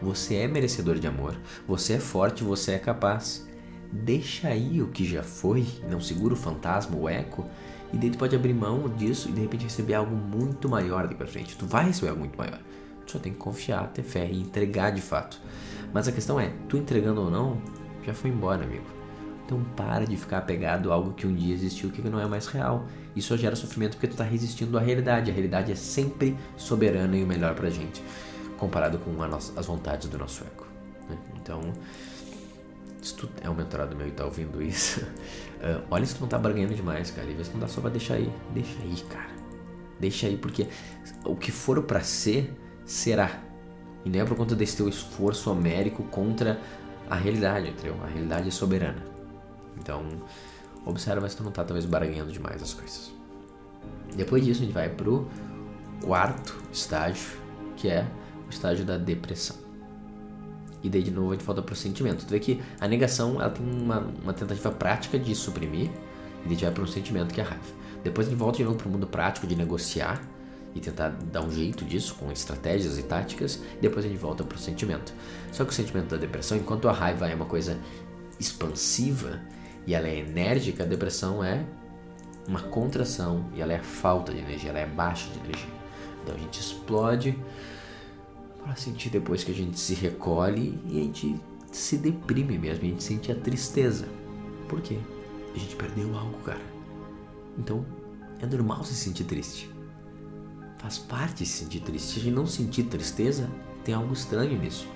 Você 0.00 0.36
é 0.36 0.46
merecedor 0.46 0.96
de 0.96 1.08
amor. 1.08 1.36
Você 1.66 1.94
é 1.94 1.98
forte, 1.98 2.44
você 2.44 2.72
é 2.72 2.78
capaz 2.78 3.47
deixa 3.92 4.48
aí 4.48 4.82
o 4.82 4.88
que 4.88 5.04
já 5.04 5.22
foi, 5.22 5.66
não 5.88 6.00
segura 6.00 6.34
o 6.34 6.36
fantasma, 6.36 6.96
o 6.96 7.08
eco, 7.08 7.46
e 7.92 7.96
daí 7.96 8.10
tu 8.10 8.18
pode 8.18 8.36
abrir 8.36 8.52
mão 8.52 8.88
disso 8.88 9.28
e 9.28 9.32
de 9.32 9.40
repente 9.40 9.64
receber 9.64 9.94
algo 9.94 10.14
muito 10.14 10.68
maior 10.68 11.02
daqui 11.02 11.14
pra 11.14 11.26
frente. 11.26 11.56
Tu 11.56 11.66
vai 11.66 11.86
receber 11.86 12.10
algo 12.10 12.20
muito 12.20 12.36
maior. 12.36 12.60
Tu 13.06 13.12
só 13.12 13.18
tem 13.18 13.32
que 13.32 13.38
confiar, 13.38 13.88
ter 13.88 14.02
fé 14.02 14.28
e 14.30 14.40
entregar 14.40 14.90
de 14.90 15.00
fato. 15.00 15.40
Mas 15.92 16.06
a 16.06 16.12
questão 16.12 16.38
é, 16.38 16.52
tu 16.68 16.76
entregando 16.76 17.22
ou 17.22 17.30
não, 17.30 17.58
já 18.04 18.12
foi 18.12 18.30
embora, 18.30 18.64
amigo. 18.64 18.84
Então 19.46 19.64
para 19.74 20.04
de 20.04 20.14
ficar 20.14 20.38
apegado 20.38 20.92
a 20.92 20.94
algo 20.94 21.14
que 21.14 21.26
um 21.26 21.34
dia 21.34 21.54
existiu 21.54 21.88
que 21.88 22.02
não 22.02 22.20
é 22.20 22.26
mais 22.26 22.46
real. 22.46 22.86
Isso 23.16 23.34
gera 23.38 23.56
sofrimento 23.56 23.92
porque 23.92 24.06
tu 24.06 24.12
está 24.12 24.24
resistindo 24.24 24.76
à 24.76 24.80
realidade. 24.82 25.30
A 25.30 25.34
realidade 25.34 25.72
é 25.72 25.74
sempre 25.74 26.36
soberana 26.56 27.16
e 27.16 27.24
o 27.24 27.26
melhor 27.26 27.54
pra 27.54 27.70
gente, 27.70 28.02
comparado 28.58 28.98
com 28.98 29.10
nossa, 29.12 29.58
as 29.58 29.64
vontades 29.64 30.08
do 30.08 30.18
nosso 30.18 30.44
ego. 30.44 30.66
Né? 31.08 31.16
Então, 31.40 31.72
se 33.00 33.14
tu 33.14 33.28
é 33.40 33.48
um 33.48 33.54
mentorado 33.54 33.96
meu 33.96 34.06
e 34.06 34.10
tá 34.10 34.24
ouvindo 34.24 34.62
isso, 34.62 35.00
uh, 35.00 35.84
olha 35.90 36.04
se 36.04 36.14
tu 36.14 36.20
não 36.20 36.28
tá 36.28 36.38
barganhando 36.38 36.74
demais, 36.74 37.10
cara. 37.10 37.28
E 37.28 37.34
vê 37.34 37.44
se 37.44 37.52
não 37.52 37.60
dá 37.60 37.68
só 37.68 37.80
pra 37.80 37.90
deixar 37.90 38.14
aí. 38.14 38.32
Deixa 38.52 38.82
aí, 38.82 38.96
cara. 39.08 39.30
Deixa 39.98 40.26
aí, 40.26 40.36
porque 40.36 40.68
o 41.24 41.36
que 41.36 41.50
for 41.50 41.82
para 41.82 42.00
ser, 42.00 42.52
será. 42.84 43.42
E 44.04 44.10
não 44.10 44.20
é 44.20 44.24
por 44.24 44.36
conta 44.36 44.54
desse 44.54 44.76
teu 44.76 44.88
esforço 44.88 45.50
homérico 45.50 46.02
contra 46.04 46.60
a 47.08 47.16
realidade, 47.16 47.68
entendeu? 47.68 47.96
A 48.02 48.06
realidade 48.06 48.48
é 48.48 48.50
soberana. 48.50 49.04
Então, 49.76 50.04
observa 50.84 51.28
se 51.28 51.36
tu 51.36 51.42
não 51.42 51.50
tá 51.50 51.64
talvez 51.64 51.84
barganhando 51.84 52.32
demais 52.32 52.62
as 52.62 52.74
coisas. 52.74 53.12
Depois 54.14 54.44
disso, 54.44 54.62
a 54.62 54.64
gente 54.64 54.74
vai 54.74 54.88
pro 54.88 55.28
quarto 56.02 56.56
estágio, 56.72 57.38
que 57.76 57.88
é 57.88 58.06
o 58.46 58.50
estágio 58.50 58.84
da 58.84 58.96
depressão. 58.96 59.67
E 60.82 60.88
daí 60.88 61.02
de 61.02 61.10
novo 61.10 61.30
a 61.30 61.34
gente 61.34 61.44
volta 61.44 61.62
pro 61.62 61.74
sentimento. 61.74 62.24
Tu 62.24 62.30
vê 62.30 62.40
que 62.40 62.62
a 62.80 62.86
negação 62.86 63.40
ela 63.40 63.50
tem 63.50 63.64
uma, 63.66 63.98
uma 64.22 64.32
tentativa 64.32 64.70
prática 64.70 65.18
de 65.18 65.34
suprimir 65.34 65.90
e 66.44 66.48
daí 66.48 66.56
vai 66.56 66.70
para 66.70 66.82
um 66.82 66.86
sentimento 66.86 67.34
que 67.34 67.40
é 67.40 67.44
a 67.44 67.48
raiva. 67.48 67.64
Depois 68.02 68.26
a 68.26 68.30
gente 68.30 68.38
volta 68.38 68.58
de 68.58 68.64
novo 68.64 68.76
pro 68.76 68.88
mundo 68.88 69.06
prático 69.06 69.46
de 69.46 69.56
negociar 69.56 70.22
e 70.74 70.80
tentar 70.80 71.08
dar 71.08 71.42
um 71.42 71.50
jeito 71.50 71.84
disso 71.84 72.14
com 72.14 72.30
estratégias 72.30 72.98
e 72.98 73.02
táticas. 73.02 73.60
E 73.78 73.80
depois 73.82 74.04
a 74.04 74.08
gente 74.08 74.18
volta 74.18 74.44
pro 74.44 74.58
sentimento. 74.58 75.12
Só 75.52 75.64
que 75.64 75.70
o 75.70 75.74
sentimento 75.74 76.08
da 76.08 76.16
depressão, 76.16 76.56
enquanto 76.56 76.88
a 76.88 76.92
raiva 76.92 77.28
é 77.28 77.34
uma 77.34 77.46
coisa 77.46 77.78
expansiva 78.38 79.40
e 79.86 79.94
ela 79.94 80.06
é 80.06 80.18
enérgica, 80.18 80.84
a 80.84 80.86
depressão 80.86 81.42
é 81.42 81.64
uma 82.46 82.62
contração 82.62 83.46
e 83.54 83.60
ela 83.60 83.72
é 83.72 83.80
falta 83.80 84.32
de 84.32 84.38
energia, 84.38 84.70
ela 84.70 84.78
é 84.78 84.86
baixa 84.86 85.28
de 85.30 85.38
energia. 85.40 85.70
Então 86.22 86.34
a 86.34 86.38
gente 86.38 86.60
explode 86.60 87.36
para 88.68 88.76
sentir 88.76 89.08
depois 89.08 89.42
que 89.42 89.50
a 89.50 89.54
gente 89.54 89.80
se 89.80 89.94
recolhe 89.94 90.78
e 90.84 91.00
a 91.00 91.02
gente 91.02 91.40
se 91.72 91.96
deprime 91.96 92.58
mesmo, 92.58 92.84
a 92.84 92.88
gente 92.88 93.02
sente 93.02 93.32
a 93.32 93.34
tristeza. 93.34 94.06
Por 94.68 94.82
quê? 94.82 94.98
A 95.54 95.58
gente 95.58 95.74
perdeu 95.74 96.14
algo, 96.14 96.36
cara. 96.40 96.60
Então, 97.56 97.82
é 98.42 98.44
normal 98.44 98.84
se 98.84 98.94
sentir 98.94 99.24
triste. 99.24 99.70
Faz 100.76 100.98
parte 100.98 101.46
se 101.46 101.64
sentir 101.64 101.80
triste. 101.80 102.12
Se 102.12 102.20
a 102.20 102.22
gente 102.24 102.34
não 102.34 102.46
sentir 102.46 102.82
tristeza, 102.82 103.48
tem 103.84 103.94
algo 103.94 104.12
estranho 104.12 104.60
nisso. 104.60 104.86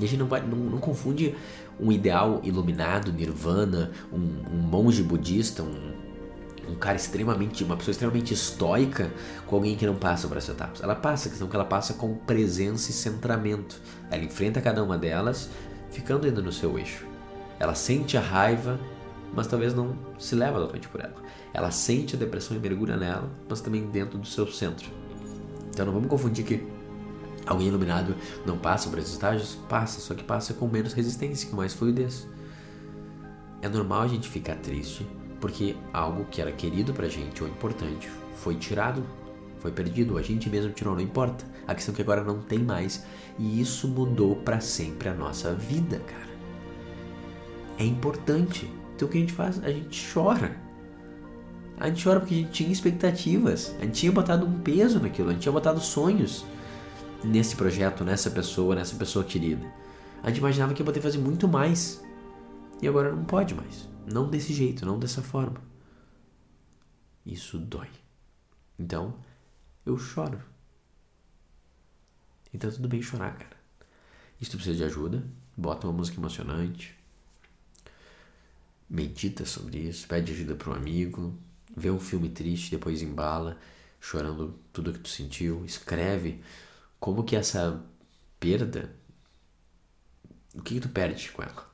E 0.00 0.04
a 0.04 0.08
gente 0.08 0.18
não, 0.18 0.26
vai, 0.26 0.44
não, 0.44 0.58
não 0.58 0.78
confunde 0.78 1.36
um 1.78 1.92
ideal 1.92 2.40
iluminado, 2.42 3.12
nirvana, 3.12 3.92
um, 4.12 4.18
um 4.52 4.62
monge 4.62 5.04
budista, 5.04 5.62
um, 5.62 5.92
um 6.70 6.76
cara 6.76 6.96
extremamente, 6.96 7.64
uma 7.64 7.76
pessoa 7.76 7.92
extremamente 7.92 8.32
estoica 8.32 9.10
com 9.46 9.56
alguém 9.56 9.76
que 9.76 9.86
não 9.86 9.96
passa 9.96 10.28
por 10.28 10.36
essas 10.36 10.54
etapas. 10.54 10.82
Ela 10.82 10.94
passa, 10.94 11.28
questão 11.28 11.46
é 11.46 11.50
que 11.50 11.56
ela 11.56 11.64
passa 11.64 11.94
com 11.94 12.14
presença 12.14 12.90
e 12.90 12.94
centramento. 12.94 13.80
Ela 14.10 14.24
enfrenta 14.24 14.60
cada 14.60 14.82
uma 14.82 14.96
delas, 14.96 15.50
ficando 15.90 16.26
ainda 16.26 16.40
no 16.40 16.52
seu 16.52 16.78
eixo. 16.78 17.04
Ela 17.58 17.74
sente 17.74 18.16
a 18.16 18.20
raiva, 18.20 18.78
mas 19.34 19.46
talvez 19.46 19.74
não 19.74 19.96
se 20.18 20.34
leva 20.34 20.58
totalmente 20.58 20.88
por 20.88 21.00
ela. 21.00 21.14
Ela 21.52 21.70
sente 21.70 22.16
a 22.16 22.18
depressão 22.18 22.56
e 22.56 22.60
mergulha 22.60 22.96
nela, 22.96 23.28
mas 23.48 23.60
também 23.60 23.86
dentro 23.86 24.18
do 24.18 24.26
seu 24.26 24.46
centro. 24.46 24.88
Então 25.68 25.84
não 25.84 25.92
vamos 25.92 26.08
confundir 26.08 26.44
que 26.44 26.66
alguém 27.46 27.68
iluminado 27.68 28.14
não 28.46 28.56
passa 28.56 28.88
por 28.88 28.98
esses 28.98 29.12
estágios, 29.12 29.56
passa, 29.68 30.00
só 30.00 30.14
que 30.14 30.22
passa 30.22 30.54
com 30.54 30.66
menos 30.68 30.92
resistência, 30.92 31.48
com 31.50 31.56
mais 31.56 31.74
fluidez. 31.74 32.26
É 33.60 33.68
normal 33.68 34.02
a 34.02 34.08
gente 34.08 34.28
ficar 34.28 34.56
triste, 34.56 35.06
porque 35.40 35.76
algo 35.92 36.26
que 36.30 36.40
era 36.40 36.52
querido 36.52 36.92
pra 36.92 37.08
gente 37.08 37.42
ou 37.42 37.48
importante 37.48 38.10
foi 38.36 38.54
tirado, 38.56 39.02
foi 39.58 39.70
perdido, 39.70 40.16
a 40.16 40.22
gente 40.22 40.48
mesmo 40.48 40.72
tirou, 40.72 40.94
não 40.94 41.02
importa. 41.02 41.44
A 41.66 41.74
questão 41.74 41.92
é 41.92 41.96
que 41.96 42.02
agora 42.02 42.24
não 42.24 42.40
tem 42.40 42.58
mais 42.58 43.04
e 43.38 43.60
isso 43.60 43.88
mudou 43.88 44.36
para 44.36 44.60
sempre 44.60 45.08
a 45.08 45.14
nossa 45.14 45.54
vida, 45.54 45.98
cara. 46.00 46.30
É 47.78 47.84
importante. 47.84 48.70
Então 48.94 49.08
o 49.08 49.10
que 49.10 49.18
a 49.18 49.20
gente 49.20 49.32
faz? 49.32 49.62
A 49.64 49.70
gente 49.70 50.12
chora. 50.12 50.56
A 51.78 51.88
gente 51.88 52.04
chora 52.04 52.20
porque 52.20 52.34
a 52.34 52.38
gente 52.38 52.50
tinha 52.50 52.70
expectativas, 52.70 53.74
a 53.80 53.84
gente 53.84 54.00
tinha 54.00 54.12
botado 54.12 54.44
um 54.44 54.60
peso 54.60 55.00
naquilo, 55.00 55.30
a 55.30 55.32
gente 55.32 55.42
tinha 55.42 55.52
botado 55.52 55.80
sonhos 55.80 56.44
nesse 57.24 57.56
projeto, 57.56 58.04
nessa 58.04 58.30
pessoa, 58.30 58.74
nessa 58.74 58.94
pessoa 58.96 59.24
querida. 59.24 59.66
A 60.22 60.28
gente 60.28 60.38
imaginava 60.38 60.74
que 60.74 60.82
ia 60.82 60.86
poder 60.86 61.00
fazer 61.00 61.18
muito 61.18 61.48
mais 61.48 62.02
e 62.82 62.88
agora 62.88 63.10
não 63.10 63.24
pode 63.24 63.54
mais. 63.54 63.89
Não 64.06 64.28
desse 64.28 64.52
jeito, 64.52 64.84
não 64.84 64.98
dessa 64.98 65.22
forma. 65.22 65.60
Isso 67.24 67.58
dói. 67.58 67.88
Então, 68.78 69.14
eu 69.84 69.98
choro. 69.98 70.40
Então 72.52 72.70
tudo 72.70 72.88
bem 72.88 73.00
chorar, 73.00 73.36
cara. 73.36 73.56
E 74.40 74.44
se 74.44 74.50
tu 74.50 74.56
precisa 74.56 74.76
de 74.76 74.84
ajuda, 74.84 75.22
bota 75.56 75.86
uma 75.86 75.92
música 75.92 76.18
emocionante. 76.18 76.96
Medita 78.88 79.44
sobre 79.44 79.78
isso, 79.78 80.08
pede 80.08 80.32
ajuda 80.32 80.56
para 80.56 80.70
um 80.70 80.74
amigo, 80.74 81.38
vê 81.76 81.90
um 81.90 82.00
filme 82.00 82.28
triste, 82.28 82.70
depois 82.70 83.02
embala, 83.02 83.56
chorando 84.00 84.58
tudo 84.72 84.92
que 84.92 84.98
tu 84.98 85.08
sentiu, 85.08 85.64
escreve 85.64 86.42
como 86.98 87.22
que 87.22 87.36
essa 87.36 87.84
perda, 88.40 88.94
o 90.54 90.62
que, 90.62 90.74
que 90.74 90.80
tu 90.80 90.88
perde 90.88 91.30
com 91.30 91.42
ela? 91.42 91.69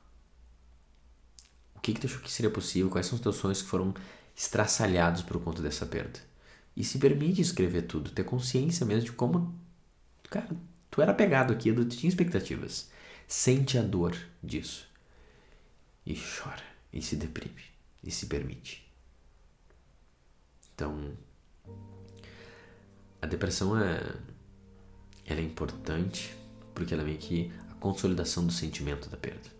O 1.77 1.79
que, 1.79 1.93
que 1.93 2.01
tu 2.01 2.07
achou 2.07 2.19
que 2.19 2.31
seria 2.31 2.51
possível? 2.51 2.89
Quais 2.89 3.05
são 3.05 3.15
os 3.15 3.21
teus 3.21 3.37
sonhos 3.37 3.61
que 3.61 3.69
foram 3.69 3.93
estraçalhados 4.35 5.21
por 5.21 5.41
conta 5.41 5.61
dessa 5.61 5.85
perda? 5.85 6.19
E 6.75 6.83
se 6.83 6.99
permite 6.99 7.41
escrever 7.41 7.83
tudo, 7.83 8.11
ter 8.11 8.23
consciência 8.23 8.85
mesmo 8.85 9.05
de 9.05 9.11
como, 9.11 9.55
cara, 10.29 10.49
tu 10.91 11.01
era 11.01 11.11
apegado 11.11 11.53
aquilo, 11.53 11.85
tu 11.85 11.95
tinha 11.95 12.09
expectativas. 12.09 12.89
Sente 13.27 13.77
a 13.77 13.81
dor 13.81 14.15
disso. 14.43 14.87
E 16.05 16.15
chora, 16.15 16.63
e 16.93 17.01
se 17.01 17.15
deprime, 17.15 17.63
e 18.03 18.11
se 18.11 18.27
permite. 18.27 18.89
Então, 20.73 21.17
a 23.21 23.25
depressão 23.25 23.77
é 23.77 23.99
ela 25.25 25.41
é 25.41 25.43
importante 25.43 26.33
porque 26.73 26.93
ela 26.93 27.03
é 27.03 27.05
meio 27.05 27.17
que 27.17 27.51
a 27.69 27.73
consolidação 27.75 28.45
do 28.45 28.53
sentimento 28.53 29.09
da 29.09 29.17
perda. 29.17 29.56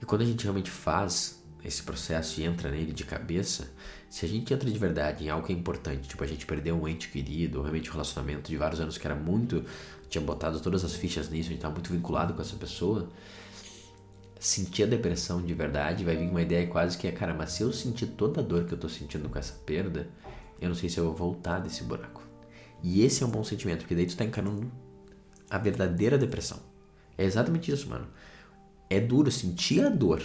E 0.00 0.04
quando 0.04 0.22
a 0.22 0.24
gente 0.24 0.42
realmente 0.42 0.70
faz 0.70 1.42
esse 1.64 1.82
processo 1.82 2.40
e 2.40 2.44
entra 2.44 2.70
nele 2.70 2.92
de 2.92 3.04
cabeça, 3.04 3.70
se 4.08 4.24
a 4.24 4.28
gente 4.28 4.52
entra 4.52 4.70
de 4.70 4.78
verdade 4.78 5.24
em 5.24 5.28
algo 5.28 5.46
que 5.46 5.52
é 5.52 5.56
importante, 5.56 6.08
tipo 6.08 6.24
a 6.24 6.26
gente 6.26 6.46
perdeu 6.46 6.74
um 6.74 6.88
ente 6.88 7.08
querido, 7.08 7.58
ou 7.58 7.64
realmente 7.64 7.90
um 7.90 7.92
relacionamento 7.92 8.50
de 8.50 8.56
vários 8.56 8.80
anos 8.80 8.96
que 8.96 9.06
era 9.06 9.14
muito, 9.14 9.64
tinha 10.08 10.22
botado 10.22 10.58
todas 10.60 10.84
as 10.84 10.94
fichas 10.94 11.28
nisso, 11.28 11.48
a 11.48 11.50
gente 11.50 11.58
estava 11.58 11.74
muito 11.74 11.92
vinculado 11.92 12.32
com 12.34 12.40
essa 12.40 12.56
pessoa, 12.56 13.10
sentir 14.38 14.84
a 14.84 14.86
depressão 14.86 15.42
de 15.42 15.52
verdade 15.52 16.02
vai 16.02 16.16
vir 16.16 16.28
uma 16.28 16.40
ideia 16.40 16.66
quase 16.66 16.96
que 16.96 17.06
é, 17.06 17.12
cara, 17.12 17.34
mas 17.34 17.52
se 17.52 17.62
eu 17.62 17.70
sentir 17.72 18.06
toda 18.06 18.40
a 18.40 18.42
dor 18.42 18.64
que 18.64 18.72
eu 18.72 18.78
tô 18.78 18.88
sentindo 18.88 19.28
com 19.28 19.38
essa 19.38 19.52
perda, 19.52 20.08
eu 20.58 20.68
não 20.68 20.74
sei 20.74 20.88
se 20.88 20.98
eu 20.98 21.04
vou 21.04 21.14
voltar 21.14 21.58
desse 21.58 21.84
buraco. 21.84 22.22
E 22.82 23.04
esse 23.04 23.22
é 23.22 23.26
um 23.26 23.30
bom 23.30 23.44
sentimento, 23.44 23.80
porque 23.80 23.94
daí 23.94 24.06
tu 24.06 24.16
tá 24.16 24.24
encarando 24.24 24.72
a 25.50 25.58
verdadeira 25.58 26.16
depressão. 26.16 26.58
É 27.18 27.24
exatamente 27.24 27.70
isso, 27.70 27.88
mano. 27.88 28.08
É 28.90 29.00
duro 29.00 29.30
sentir 29.30 29.86
a 29.86 29.88
dor 29.88 30.20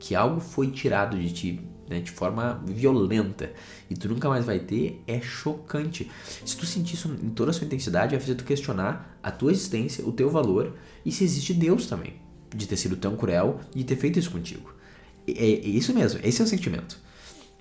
que 0.00 0.14
algo 0.14 0.40
foi 0.40 0.70
tirado 0.70 1.16
de 1.18 1.32
ti 1.32 1.60
né, 1.88 2.00
de 2.00 2.10
forma 2.10 2.62
violenta 2.66 3.52
e 3.88 3.94
tu 3.94 4.08
nunca 4.08 4.28
mais 4.28 4.44
vai 4.44 4.58
ter, 4.58 5.02
é 5.06 5.20
chocante. 5.20 6.10
Se 6.44 6.56
tu 6.56 6.66
sentir 6.66 6.94
isso 6.94 7.08
em 7.22 7.30
toda 7.30 7.50
a 7.50 7.54
sua 7.54 7.66
intensidade, 7.66 8.12
vai 8.12 8.20
fazer 8.20 8.34
tu 8.34 8.44
questionar 8.44 9.18
a 9.22 9.30
tua 9.30 9.52
existência, 9.52 10.06
o 10.06 10.12
teu 10.12 10.30
valor 10.30 10.74
e 11.04 11.12
se 11.12 11.24
existe 11.24 11.54
Deus 11.54 11.86
também, 11.86 12.14
de 12.54 12.66
ter 12.66 12.76
sido 12.76 12.96
tão 12.96 13.16
cruel 13.16 13.60
e 13.74 13.84
ter 13.84 13.96
feito 13.96 14.18
isso 14.18 14.30
contigo. 14.30 14.74
É, 15.26 15.32
é 15.32 15.66
isso 15.66 15.94
mesmo, 15.94 16.20
esse 16.22 16.40
é 16.40 16.44
o 16.44 16.48
sentimento. 16.48 16.98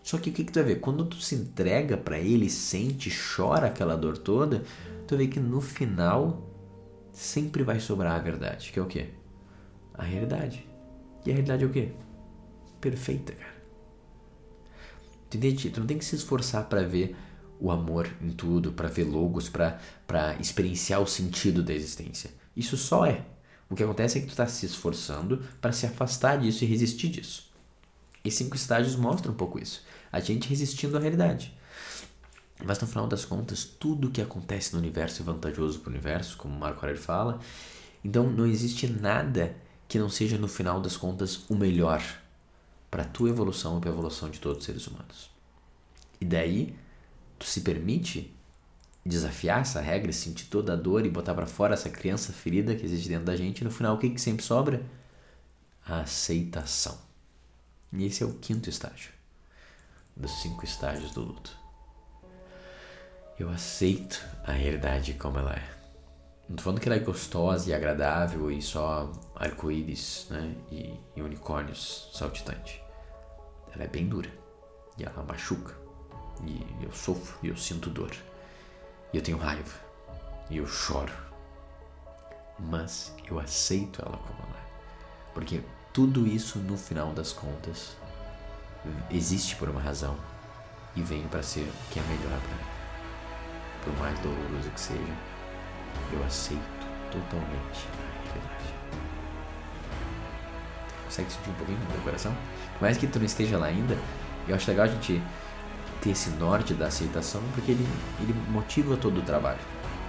Só 0.02 0.18
que 0.18 0.30
o 0.30 0.34
que, 0.34 0.44
que 0.44 0.52
tu 0.52 0.56
vai 0.56 0.74
ver? 0.74 0.80
Quando 0.82 1.06
tu 1.06 1.16
se 1.22 1.34
entrega 1.36 1.96
para 1.96 2.20
ele, 2.20 2.50
sente, 2.50 3.10
chora 3.10 3.68
aquela 3.68 3.96
dor 3.96 4.18
toda, 4.18 4.64
tu 5.08 5.16
vê 5.16 5.28
que 5.28 5.40
no 5.40 5.62
final 5.62 6.50
sempre 7.14 7.64
vai 7.64 7.80
sobrar 7.80 8.20
a 8.20 8.20
verdade, 8.20 8.72
que 8.74 8.80
é 8.80 8.82
o 8.82 8.86
quê? 8.86 9.12
A 9.94 10.04
realidade. 10.04 10.68
E 11.26 11.32
a 11.32 11.34
realidade 11.34 11.64
é 11.64 11.68
o 11.68 11.72
quê? 11.72 11.92
Perfeita, 12.82 13.34
cara. 13.34 13.54
Entende? 15.34 15.70
Tu 15.70 15.80
não 15.80 15.88
tem 15.88 15.98
que 15.98 16.06
se 16.06 16.16
esforçar 16.16 16.66
para 16.70 16.84
ver 16.84 17.16
o 17.60 17.72
amor 17.72 18.10
em 18.22 18.30
tudo, 18.30 18.74
para 18.74 18.90
ver 18.90 19.06
logos, 19.06 19.50
para 19.50 20.36
experienciar 20.40 21.02
o 21.02 21.08
sentido 21.08 21.64
da 21.64 21.74
existência. 21.74 22.32
Isso 22.56 22.78
só 22.78 23.06
é. 23.06 23.26
O 23.70 23.76
que 23.76 23.84
acontece 23.84 24.18
é 24.18 24.22
que 24.22 24.28
tu 24.28 24.32
está 24.32 24.46
se 24.46 24.66
esforçando 24.66 25.42
para 25.60 25.72
se 25.72 25.86
afastar 25.86 26.38
disso 26.38 26.64
e 26.64 26.68
resistir 26.68 27.10
disso. 27.10 27.52
E 28.24 28.30
cinco 28.30 28.56
estágios 28.56 28.96
mostram 28.96 29.34
um 29.34 29.36
pouco 29.36 29.60
isso. 29.60 29.84
A 30.12 30.20
gente 30.20 30.48
resistindo 30.48 30.96
à 30.98 31.00
realidade. 31.00 31.58
Mas 32.64 32.80
no 32.80 32.88
final 32.88 33.08
das 33.08 33.26
contas, 33.26 33.64
tudo 33.64 34.12
que 34.12 34.22
acontece 34.22 34.74
no 34.74 34.80
universo 34.80 35.22
é 35.22 35.26
vantajoso 35.26 35.80
para 35.80 35.90
o 35.90 35.94
universo, 35.94 36.38
como 36.38 36.58
Marco 36.58 36.82
Aurélio 36.82 37.02
fala. 37.02 37.40
Então 38.04 38.30
não 38.30 38.46
existe 38.46 38.88
nada 38.88 39.56
que 39.88 40.00
não 40.00 40.10
seja 40.10 40.38
no 40.38 40.48
final 40.48 40.82
das 40.82 40.98
contas 40.98 41.50
o 41.50 41.56
melhor 41.56 42.02
para 42.90 43.04
a 43.04 43.08
tua 43.08 43.30
evolução 43.30 43.78
e 43.78 43.82
para 43.82 43.90
a 43.90 43.94
evolução 43.94 44.30
de 44.30 44.40
todos 44.40 44.60
os 44.60 44.66
seres 44.66 44.88
humanos. 44.88 45.30
E 46.20 46.26
daí, 46.26 46.76
tu 47.38 47.46
se 47.46 47.62
permite 47.62 48.34
desafiar 49.06 49.62
essa 49.62 49.82
regra, 49.82 50.14
sentir 50.14 50.46
toda 50.46 50.74
a 50.74 50.76
dor 50.76 51.06
e 51.06 51.10
botar 51.10 51.34
para 51.34 51.46
fora 51.46 51.74
essa 51.74 51.90
criança 51.90 52.32
ferida 52.32 52.76
que 52.76 52.86
existe 52.86 53.10
dentro 53.10 53.26
da 53.26 53.36
gente, 53.36 53.62
e 53.62 53.64
no 53.64 53.72
final 53.72 53.96
o 53.96 53.98
que, 53.98 54.10
que 54.10 54.22
sempre 54.22 54.44
sobra? 54.44 54.86
A 55.86 56.02
aceitação. 56.02 56.98
E 57.92 58.06
esse 58.06 58.24
é 58.24 58.26
o 58.26 58.34
quinto 58.36 58.70
estágio 58.70 59.12
dos 60.16 60.32
cinco 60.42 60.64
estágios 60.64 61.12
do 61.12 61.22
luto. 61.22 61.58
Eu 63.40 63.50
aceito 63.50 64.24
a 64.46 64.52
realidade 64.52 65.14
como 65.16 65.40
ela 65.40 65.54
é. 65.54 65.83
Não 66.48 66.58
tô 66.58 66.64
falando 66.64 66.80
que 66.80 66.90
ela 66.90 66.98
é 66.98 67.00
gostosa 67.00 67.70
e 67.70 67.74
agradável 67.74 68.52
e 68.52 68.62
só 68.62 69.12
arco-íris 69.36 70.28
né? 70.30 70.56
e, 70.70 70.94
e 71.16 71.22
unicórnios 71.22 72.10
saltitantes. 72.14 72.80
Ela 73.74 73.86
é 73.86 73.88
bem 73.88 74.08
dura 74.08 74.30
e 74.98 75.04
ela 75.04 75.24
machuca. 75.24 75.74
E 76.46 76.66
eu 76.84 76.92
sofro 76.92 77.38
e 77.42 77.48
eu 77.48 77.56
sinto 77.56 77.90
dor. 77.90 78.12
E 79.14 79.18
eu 79.18 79.24
tenho 79.24 79.38
raiva 79.38 79.74
e 80.50 80.58
eu 80.58 80.68
choro. 80.68 81.14
Mas 82.60 83.16
eu 83.30 83.40
aceito 83.40 84.02
ela 84.02 84.18
como 84.18 84.40
ela 84.40 84.60
é. 84.60 85.34
Porque 85.34 85.62
tudo 85.92 86.28
isso, 86.28 86.60
no 86.60 86.78
final 86.78 87.14
das 87.14 87.32
contas, 87.32 87.96
existe 89.10 89.56
por 89.56 89.70
uma 89.70 89.82
razão 89.82 90.16
e 90.96 91.02
vem 91.02 91.28
para 91.28 91.42
ser 91.42 91.62
o 91.62 91.92
que 91.92 92.00
é 92.00 92.04
melhor 92.04 92.40
para 92.40 92.56
mim. 92.56 92.74
Por 93.84 93.98
mais 94.00 94.20
doloroso 94.20 94.70
que 94.70 94.80
seja, 94.80 95.33
eu 96.12 96.24
aceito 96.24 96.62
totalmente 97.12 97.88
a 97.88 98.34
realidade. 98.34 98.74
Consegue 101.06 101.32
sentir 101.32 101.50
um 101.50 101.54
pouquinho 101.54 101.80
no 101.80 101.92
meu 101.92 102.02
coração? 102.02 102.36
Por 102.74 102.82
mais 102.82 102.98
que 102.98 103.08
tu 103.08 103.20
não 103.20 103.26
esteja 103.26 103.58
lá 103.58 103.68
ainda, 103.68 103.98
eu 104.48 104.56
acho 104.56 104.70
legal 104.70 104.86
a 104.86 104.90
gente 104.90 105.22
ter 106.02 106.10
esse 106.10 106.30
norte 106.32 106.74
da 106.74 106.88
aceitação, 106.88 107.42
porque 107.54 107.72
ele, 107.72 107.88
ele 108.20 108.34
motiva 108.50 108.98
todo 108.98 109.20
o 109.20 109.22
trabalho. 109.22 109.60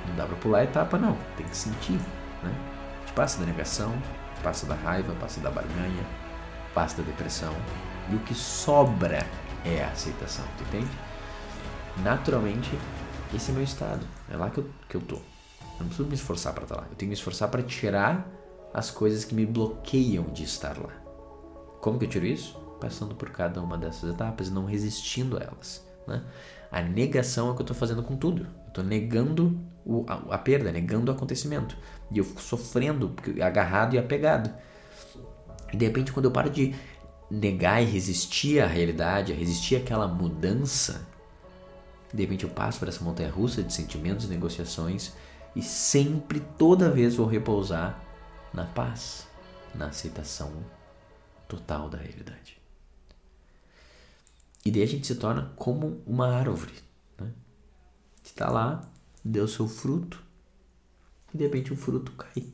Não 0.08 0.16
dá 0.16 0.26
pra 0.26 0.36
pular 0.36 0.58
a 0.58 0.64
etapa, 0.64 0.98
não. 0.98 1.16
Tem 1.36 1.46
que 1.46 1.56
sentir, 1.56 1.98
né? 2.42 2.52
A 2.52 3.00
gente 3.00 3.12
passa 3.14 3.38
da 3.38 3.46
negação, 3.46 3.94
passa 4.42 4.66
da 4.66 4.74
raiva, 4.74 5.14
passa 5.20 5.40
da 5.40 5.50
barganha, 5.50 6.04
passa 6.74 6.96
da 6.96 7.02
depressão. 7.04 7.54
E 8.10 8.14
o 8.14 8.18
que 8.20 8.34
sobra 8.34 9.24
é 9.64 9.84
a 9.84 9.88
aceitação, 9.88 10.44
tu 10.58 10.64
entende? 10.64 10.90
Naturalmente, 12.02 12.76
esse 13.32 13.50
é 13.50 13.54
meu 13.54 13.62
estado. 13.62 14.06
É 14.30 14.36
lá 14.36 14.50
que 14.50 14.58
eu, 14.58 14.70
que 14.88 14.96
eu 14.96 15.00
tô. 15.00 15.33
Eu 15.74 15.80
não 15.80 15.86
preciso 15.86 16.08
me 16.08 16.14
esforçar 16.14 16.52
para 16.52 16.64
estar 16.64 16.76
lá. 16.76 16.82
Eu 16.82 16.88
tenho 16.88 16.98
que 16.98 17.06
me 17.06 17.14
esforçar 17.14 17.48
para 17.48 17.62
tirar 17.62 18.28
as 18.72 18.90
coisas 18.90 19.24
que 19.24 19.34
me 19.34 19.46
bloqueiam 19.46 20.24
de 20.32 20.44
estar 20.44 20.78
lá. 20.78 20.92
Como 21.80 21.98
que 21.98 22.06
eu 22.06 22.08
tiro 22.08 22.26
isso? 22.26 22.58
Passando 22.80 23.14
por 23.14 23.30
cada 23.30 23.62
uma 23.62 23.76
dessas 23.78 24.12
etapas 24.12 24.48
e 24.48 24.50
não 24.50 24.64
resistindo 24.64 25.36
a 25.36 25.42
elas. 25.42 25.86
Né? 26.06 26.22
A 26.70 26.82
negação 26.82 27.48
é 27.48 27.50
o 27.50 27.54
que 27.54 27.60
eu 27.60 27.64
estou 27.64 27.76
fazendo 27.76 28.02
com 28.02 28.16
tudo. 28.16 28.42
Eu 28.42 28.68
estou 28.68 28.84
negando 28.84 29.58
o, 29.84 30.04
a, 30.08 30.34
a, 30.34 30.38
perda, 30.38 30.72
negando 30.72 31.10
o 31.10 31.14
acontecimento. 31.14 31.76
E 32.10 32.18
eu 32.18 32.24
fico 32.24 32.40
sofrendo, 32.40 33.14
agarrado 33.42 33.94
e 33.94 33.98
apegado. 33.98 34.50
E 35.72 35.76
de 35.76 35.84
repente, 35.84 36.12
quando 36.12 36.26
eu 36.26 36.30
paro 36.30 36.50
de 36.50 36.74
negar 37.30 37.82
e 37.82 37.86
resistir 37.86 38.60
à 38.60 38.66
realidade, 38.66 39.32
a 39.32 39.36
resistir 39.36 39.76
àquela 39.76 40.06
mudança, 40.06 41.06
de 42.12 42.22
repente 42.22 42.44
eu 42.44 42.50
passo 42.50 42.78
por 42.78 42.88
essa 42.88 43.02
montanha 43.04 43.30
russa 43.30 43.62
de 43.62 43.72
sentimentos 43.72 44.26
e 44.26 44.28
negociações 44.28 45.12
e 45.54 45.62
sempre, 45.62 46.40
toda 46.58 46.90
vez, 46.90 47.14
vou 47.14 47.26
repousar 47.26 48.02
na 48.52 48.64
paz, 48.64 49.28
na 49.74 49.86
aceitação 49.86 50.52
total 51.48 51.88
da 51.88 51.98
realidade. 51.98 52.58
E 54.64 54.70
daí 54.70 54.82
a 54.82 54.86
gente 54.86 55.06
se 55.06 55.14
torna 55.16 55.52
como 55.56 56.02
uma 56.06 56.28
árvore. 56.28 56.74
Né? 57.20 57.30
Está 58.22 58.50
lá, 58.50 58.88
deu 59.24 59.46
seu 59.46 59.68
fruto, 59.68 60.22
e 61.32 61.38
de 61.38 61.44
repente 61.44 61.72
o 61.72 61.76
fruto 61.76 62.12
cai. 62.12 62.52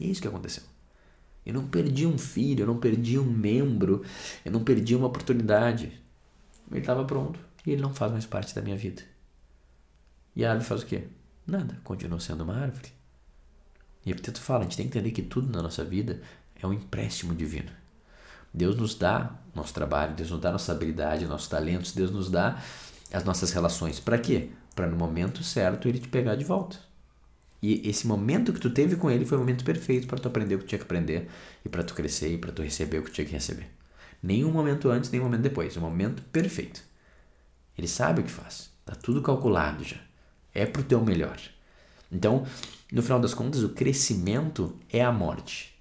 E 0.00 0.04
é 0.04 0.06
isso 0.06 0.20
que 0.20 0.28
aconteceu. 0.28 0.64
Eu 1.44 1.54
não 1.54 1.66
perdi 1.66 2.06
um 2.06 2.18
filho, 2.18 2.62
eu 2.62 2.66
não 2.66 2.78
perdi 2.78 3.18
um 3.18 3.24
membro, 3.24 4.04
eu 4.44 4.52
não 4.52 4.62
perdi 4.62 4.94
uma 4.94 5.06
oportunidade. 5.06 6.00
Ele 6.70 6.80
estava 6.80 7.04
pronto 7.04 7.38
e 7.66 7.72
ele 7.72 7.82
não 7.82 7.92
faz 7.92 8.12
mais 8.12 8.26
parte 8.26 8.54
da 8.54 8.62
minha 8.62 8.76
vida. 8.76 9.02
E 10.34 10.44
a 10.44 10.50
árvore 10.50 10.68
faz 10.68 10.82
o 10.82 10.86
quê? 10.86 11.04
Nada, 11.46 11.78
continua 11.84 12.20
sendo 12.20 12.44
uma 12.44 12.56
árvore. 12.56 12.88
E 14.04 14.10
é 14.10 14.14
tu 14.14 14.40
fala, 14.40 14.60
a 14.60 14.62
gente 14.64 14.76
tem 14.76 14.88
que 14.88 14.98
entender 14.98 15.12
que 15.12 15.22
tudo 15.22 15.52
na 15.52 15.62
nossa 15.62 15.84
vida 15.84 16.20
é 16.60 16.66
um 16.66 16.72
empréstimo 16.72 17.34
divino. 17.34 17.70
Deus 18.52 18.76
nos 18.76 18.94
dá 18.94 19.38
nosso 19.54 19.72
trabalho, 19.72 20.14
Deus 20.14 20.30
nos 20.30 20.40
dá 20.40 20.52
nossa 20.52 20.72
habilidade, 20.72 21.26
nossos 21.26 21.48
talentos, 21.48 21.92
Deus 21.92 22.10
nos 22.10 22.30
dá 22.30 22.60
as 23.12 23.24
nossas 23.24 23.52
relações. 23.52 24.00
Para 24.00 24.18
quê? 24.18 24.50
Para 24.74 24.86
no 24.86 24.96
momento 24.96 25.42
certo 25.42 25.88
ele 25.88 25.98
te 25.98 26.08
pegar 26.08 26.34
de 26.34 26.44
volta. 26.44 26.78
E 27.62 27.88
esse 27.88 28.06
momento 28.06 28.52
que 28.52 28.60
tu 28.60 28.70
teve 28.70 28.96
com 28.96 29.10
ele 29.10 29.24
foi 29.24 29.38
o 29.38 29.40
momento 29.40 29.64
perfeito 29.64 30.08
para 30.08 30.18
tu 30.18 30.26
aprender 30.26 30.56
o 30.56 30.58
que 30.58 30.66
tinha 30.66 30.78
que 30.78 30.84
aprender 30.84 31.30
e 31.64 31.68
para 31.68 31.84
tu 31.84 31.94
crescer 31.94 32.32
e 32.32 32.38
para 32.38 32.50
tu 32.50 32.60
receber 32.60 32.98
o 32.98 33.04
que 33.04 33.12
tinha 33.12 33.24
que 33.24 33.32
receber. 33.32 33.70
Nenhum 34.20 34.50
momento 34.50 34.90
antes, 34.90 35.10
nenhum 35.10 35.24
momento 35.24 35.42
depois. 35.42 35.76
O 35.76 35.80
momento 35.80 36.22
perfeito. 36.24 36.82
Ele 37.78 37.86
sabe 37.86 38.20
o 38.20 38.24
que 38.24 38.30
faz. 38.30 38.70
Tá 38.84 38.94
tudo 38.94 39.22
calculado 39.22 39.84
já. 39.84 39.98
É 40.54 40.66
pro 40.66 40.82
teu 40.82 41.02
melhor. 41.04 41.38
Então, 42.10 42.46
no 42.92 43.02
final 43.02 43.18
das 43.18 43.32
contas, 43.32 43.62
o 43.62 43.70
crescimento 43.70 44.76
é 44.90 45.02
a 45.02 45.10
morte, 45.10 45.74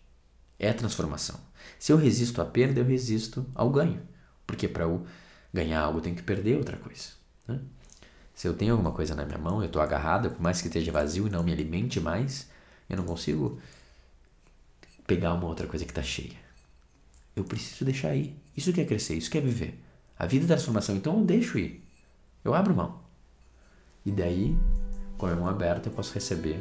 é 0.58 0.70
a 0.70 0.74
transformação. 0.74 1.40
Se 1.78 1.92
eu 1.92 1.98
resisto 1.98 2.42
à 2.42 2.46
perda, 2.46 2.80
eu 2.80 2.86
resisto 2.86 3.46
ao 3.54 3.70
ganho. 3.70 4.02
Porque 4.48 4.68
para 4.68 4.84
eu 4.84 5.06
ganhar 5.54 5.82
algo, 5.82 6.00
eu 6.00 6.04
tenho 6.04 6.16
que 6.16 6.24
perder 6.24 6.58
outra 6.58 6.78
coisa. 6.78 7.10
Né? 7.48 7.60
Se 8.34 8.48
eu 8.48 8.54
tenho 8.54 8.72
alguma 8.72 8.92
coisa 8.92 9.14
na 9.14 9.26
minha 9.26 9.38
mão, 9.38 9.60
eu 9.60 9.68
estou 9.68 9.82
agarrado, 9.82 10.32
por 10.32 10.42
mais 10.42 10.62
que 10.62 10.68
esteja 10.68 10.92
vazio 10.92 11.28
e 11.28 11.30
não 11.30 11.44
me 11.44 11.52
alimente 11.52 12.00
mais, 12.00 12.50
eu 12.90 12.98
não 12.98 13.04
consigo 13.04 13.60
pegar 15.06 15.34
uma 15.34 15.46
outra 15.46 15.68
coisa 15.68 15.86
que 15.86 15.92
está 15.92 16.02
cheia. 16.02 16.40
Eu 17.36 17.44
preciso 17.44 17.86
deixar 17.86 18.16
ir. 18.16 18.36
Isso 18.56 18.72
quer 18.74 18.86
crescer, 18.86 19.16
isso 19.16 19.30
quer 19.30 19.42
viver. 19.42 19.80
A 20.18 20.26
vida 20.26 20.46
é 20.46 20.48
transformação, 20.48 20.96
então 20.96 21.20
eu 21.20 21.26
deixo 21.26 21.58
ir. 21.58 21.84
Eu 22.44 22.54
abro 22.54 22.76
mão. 22.76 23.02
E 24.06 24.12
daí, 24.12 24.58
com 25.18 25.26
a 25.26 25.36
mão 25.36 25.48
aberta, 25.48 25.90
eu 25.90 25.94
posso 25.94 26.14
receber 26.14 26.60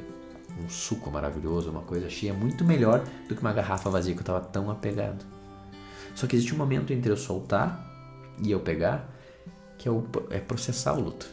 um 0.63 0.69
suco 0.69 1.11
maravilhoso, 1.11 1.71
uma 1.71 1.83
coisa 1.83 2.09
cheia, 2.11 2.35
muito 2.35 2.65
melhor 2.65 3.05
do 3.29 3.35
que 3.35 3.41
uma 3.41 3.53
garrafa 3.53 3.89
vazia 3.89 4.13
que 4.13 4.19
eu 4.19 4.23
estava 4.23 4.41
tão 4.41 4.71
apegado. 4.71 5.25
Só 6.15 6.27
que 6.27 6.37
existe 6.37 6.55
um 6.55 6.59
momento 6.59 6.93
entre 6.93 7.11
eu 7.11 7.17
soltar 7.17 7.87
e 8.43 8.51
eu 8.51 8.61
pegar 8.61 9.09
que 9.79 9.89
é, 9.89 9.91
o, 9.91 10.05
é 10.29 10.39
processar 10.39 10.95
o 10.95 11.01
luto. 11.01 11.27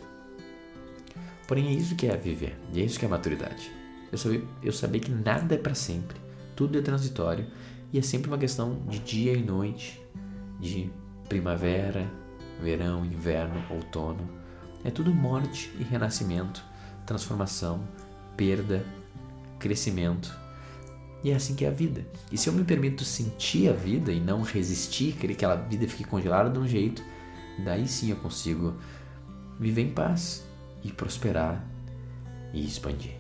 Porém, 1.48 1.68
é 1.68 1.72
isso 1.72 1.96
que 1.96 2.08
é 2.08 2.16
viver, 2.16 2.58
e 2.74 2.82
é 2.82 2.86
isso 2.86 3.00
que 3.00 3.06
é 3.06 3.08
maturidade. 3.08 3.72
Eu 4.12 4.18
saber, 4.18 4.48
eu 4.64 4.72
saber 4.72 5.00
que 5.00 5.12
nada 5.12 5.56
é 5.56 5.58
para 5.58 5.76
sempre, 5.76 6.18
tudo 6.56 6.78
é 6.78 6.82
transitório 6.82 7.46
e 7.92 8.00
é 8.00 8.02
sempre 8.02 8.30
uma 8.30 8.38
questão 8.38 8.82
de 8.88 9.00
dia 9.00 9.34
e 9.34 9.44
noite, 9.44 10.02
de 10.60 10.90
primavera, 11.28 12.10
verão, 12.62 13.06
inverno, 13.06 13.64
outono. 13.70 14.30
É 14.88 14.90
tudo 14.90 15.14
morte 15.14 15.70
e 15.78 15.84
renascimento, 15.84 16.64
transformação, 17.06 17.86
perda, 18.38 18.86
crescimento. 19.60 20.34
E 21.22 21.30
é 21.30 21.36
assim 21.36 21.56
que 21.56 21.66
é 21.66 21.68
a 21.68 21.72
vida. 21.72 22.08
E 22.32 22.38
se 22.38 22.48
eu 22.48 22.54
me 22.54 22.64
permito 22.64 23.04
sentir 23.04 23.68
a 23.68 23.74
vida 23.74 24.14
e 24.14 24.22
não 24.22 24.44
resistir, 24.44 25.12
querer 25.12 25.36
que 25.36 25.44
aquela 25.44 25.62
vida 25.62 25.86
fique 25.90 26.06
congelada 26.06 26.50
de 26.50 26.58
um 26.58 26.66
jeito, 26.66 27.04
daí 27.66 27.86
sim 27.86 28.12
eu 28.12 28.16
consigo 28.16 28.76
viver 29.60 29.82
em 29.82 29.92
paz 29.92 30.46
e 30.82 30.90
prosperar 30.90 31.62
e 32.54 32.66
expandir. 32.66 33.18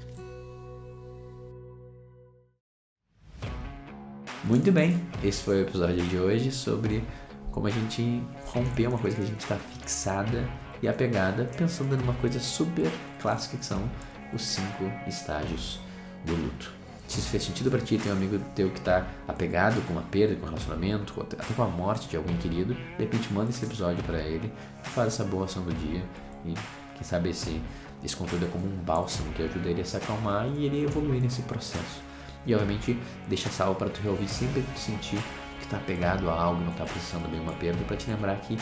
Muito 4.45 4.71
bem, 4.71 5.05
esse 5.21 5.43
foi 5.43 5.57
o 5.57 5.61
episódio 5.63 6.01
de 6.05 6.17
hoje 6.17 6.49
sobre 6.49 7.03
como 7.51 7.67
a 7.67 7.71
gente 7.71 8.23
romper 8.45 8.87
uma 8.87 8.97
coisa 8.97 9.17
que 9.17 9.23
a 9.23 9.25
gente 9.25 9.41
está 9.41 9.57
fixada 9.57 10.47
e 10.81 10.87
apegada, 10.87 11.45
pensando 11.57 11.95
numa 11.97 12.13
coisa 12.15 12.39
super 12.39 12.91
clássica 13.21 13.57
que 13.57 13.65
são 13.65 13.89
os 14.33 14.41
cinco 14.41 14.91
estágios 15.07 15.79
do 16.25 16.35
luto. 16.35 16.77
Se 17.07 17.19
isso 17.19 17.29
fez 17.29 17.43
sentido 17.43 17.71
para 17.71 17.79
ti, 17.79 17.97
tem 17.97 18.11
um 18.11 18.15
amigo 18.15 18.37
teu 18.53 18.69
que 18.69 18.79
está 18.79 19.07
apegado 19.27 19.81
com 19.87 19.93
uma 19.93 20.01
perda, 20.01 20.35
com 20.35 20.45
um 20.45 20.49
relacionamento, 20.49 21.13
até 21.21 21.37
com 21.53 21.63
a 21.63 21.67
morte 21.67 22.09
de 22.09 22.17
alguém 22.17 22.35
querido, 22.37 22.73
de 22.73 23.03
repente 23.03 23.31
manda 23.31 23.49
esse 23.49 23.63
episódio 23.63 24.03
para 24.03 24.19
ele, 24.19 24.51
faz 24.83 25.07
essa 25.07 25.23
boa 25.23 25.45
ação 25.45 25.63
do 25.63 25.73
dia 25.73 26.03
e 26.45 26.53
quem 26.95 27.03
sabe 27.03 27.29
esse, 27.29 27.61
esse 28.03 28.15
conteúdo 28.15 28.45
é 28.45 28.49
como 28.49 28.65
um 28.65 28.77
bálsamo 28.83 29.31
que 29.33 29.43
ajuda 29.43 29.69
ele 29.69 29.81
a 29.81 29.85
se 29.85 29.95
acalmar 29.95 30.47
e 30.47 30.65
ele 30.65 30.83
evoluir 30.83 31.21
nesse 31.21 31.41
processo. 31.43 32.01
E 32.45 32.53
obviamente 32.53 32.99
deixa 33.27 33.49
salvo 33.49 33.75
para 33.75 33.89
tu 33.89 34.01
reouvir 34.01 34.27
sempre 34.27 34.61
que 34.61 34.71
tu 34.73 34.79
sentir 34.79 35.19
que 35.59 35.65
está 35.65 35.77
apegado 35.77 36.29
a 36.29 36.33
algo, 36.33 36.61
não 36.61 36.71
está 36.71 36.85
processando 36.85 37.27
bem 37.29 37.39
uma 37.39 37.53
perda, 37.53 37.83
para 37.85 37.95
te 37.95 38.09
lembrar 38.09 38.35
que 38.37 38.57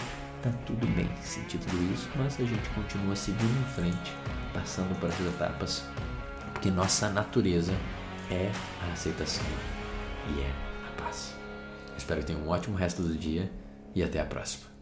tá 0.45 0.51
tudo 0.65 0.85
bem 0.87 1.09
sentir 1.23 1.57
tudo 1.57 1.93
isso, 1.93 2.07
mas 2.15 2.39
a 2.39 2.43
gente 2.43 2.69
continua 2.69 3.15
seguindo 3.15 3.59
em 3.59 3.73
frente, 3.73 4.13
passando 4.53 4.97
por 4.99 5.09
essas 5.09 5.25
etapas, 5.25 5.83
porque 6.53 6.69
nossa 6.69 7.09
natureza 7.09 7.73
é 8.29 8.51
a 8.87 8.93
aceitação 8.93 9.45
e 10.29 10.41
é 10.41 10.51
a 10.87 11.01
paz. 11.01 11.35
Espero 11.97 12.19
que 12.19 12.27
tenha 12.27 12.39
um 12.39 12.47
ótimo 12.47 12.75
resto 12.75 13.01
do 13.01 13.17
dia 13.17 13.51
e 13.95 14.03
até 14.03 14.21
a 14.21 14.25
próxima. 14.25 14.74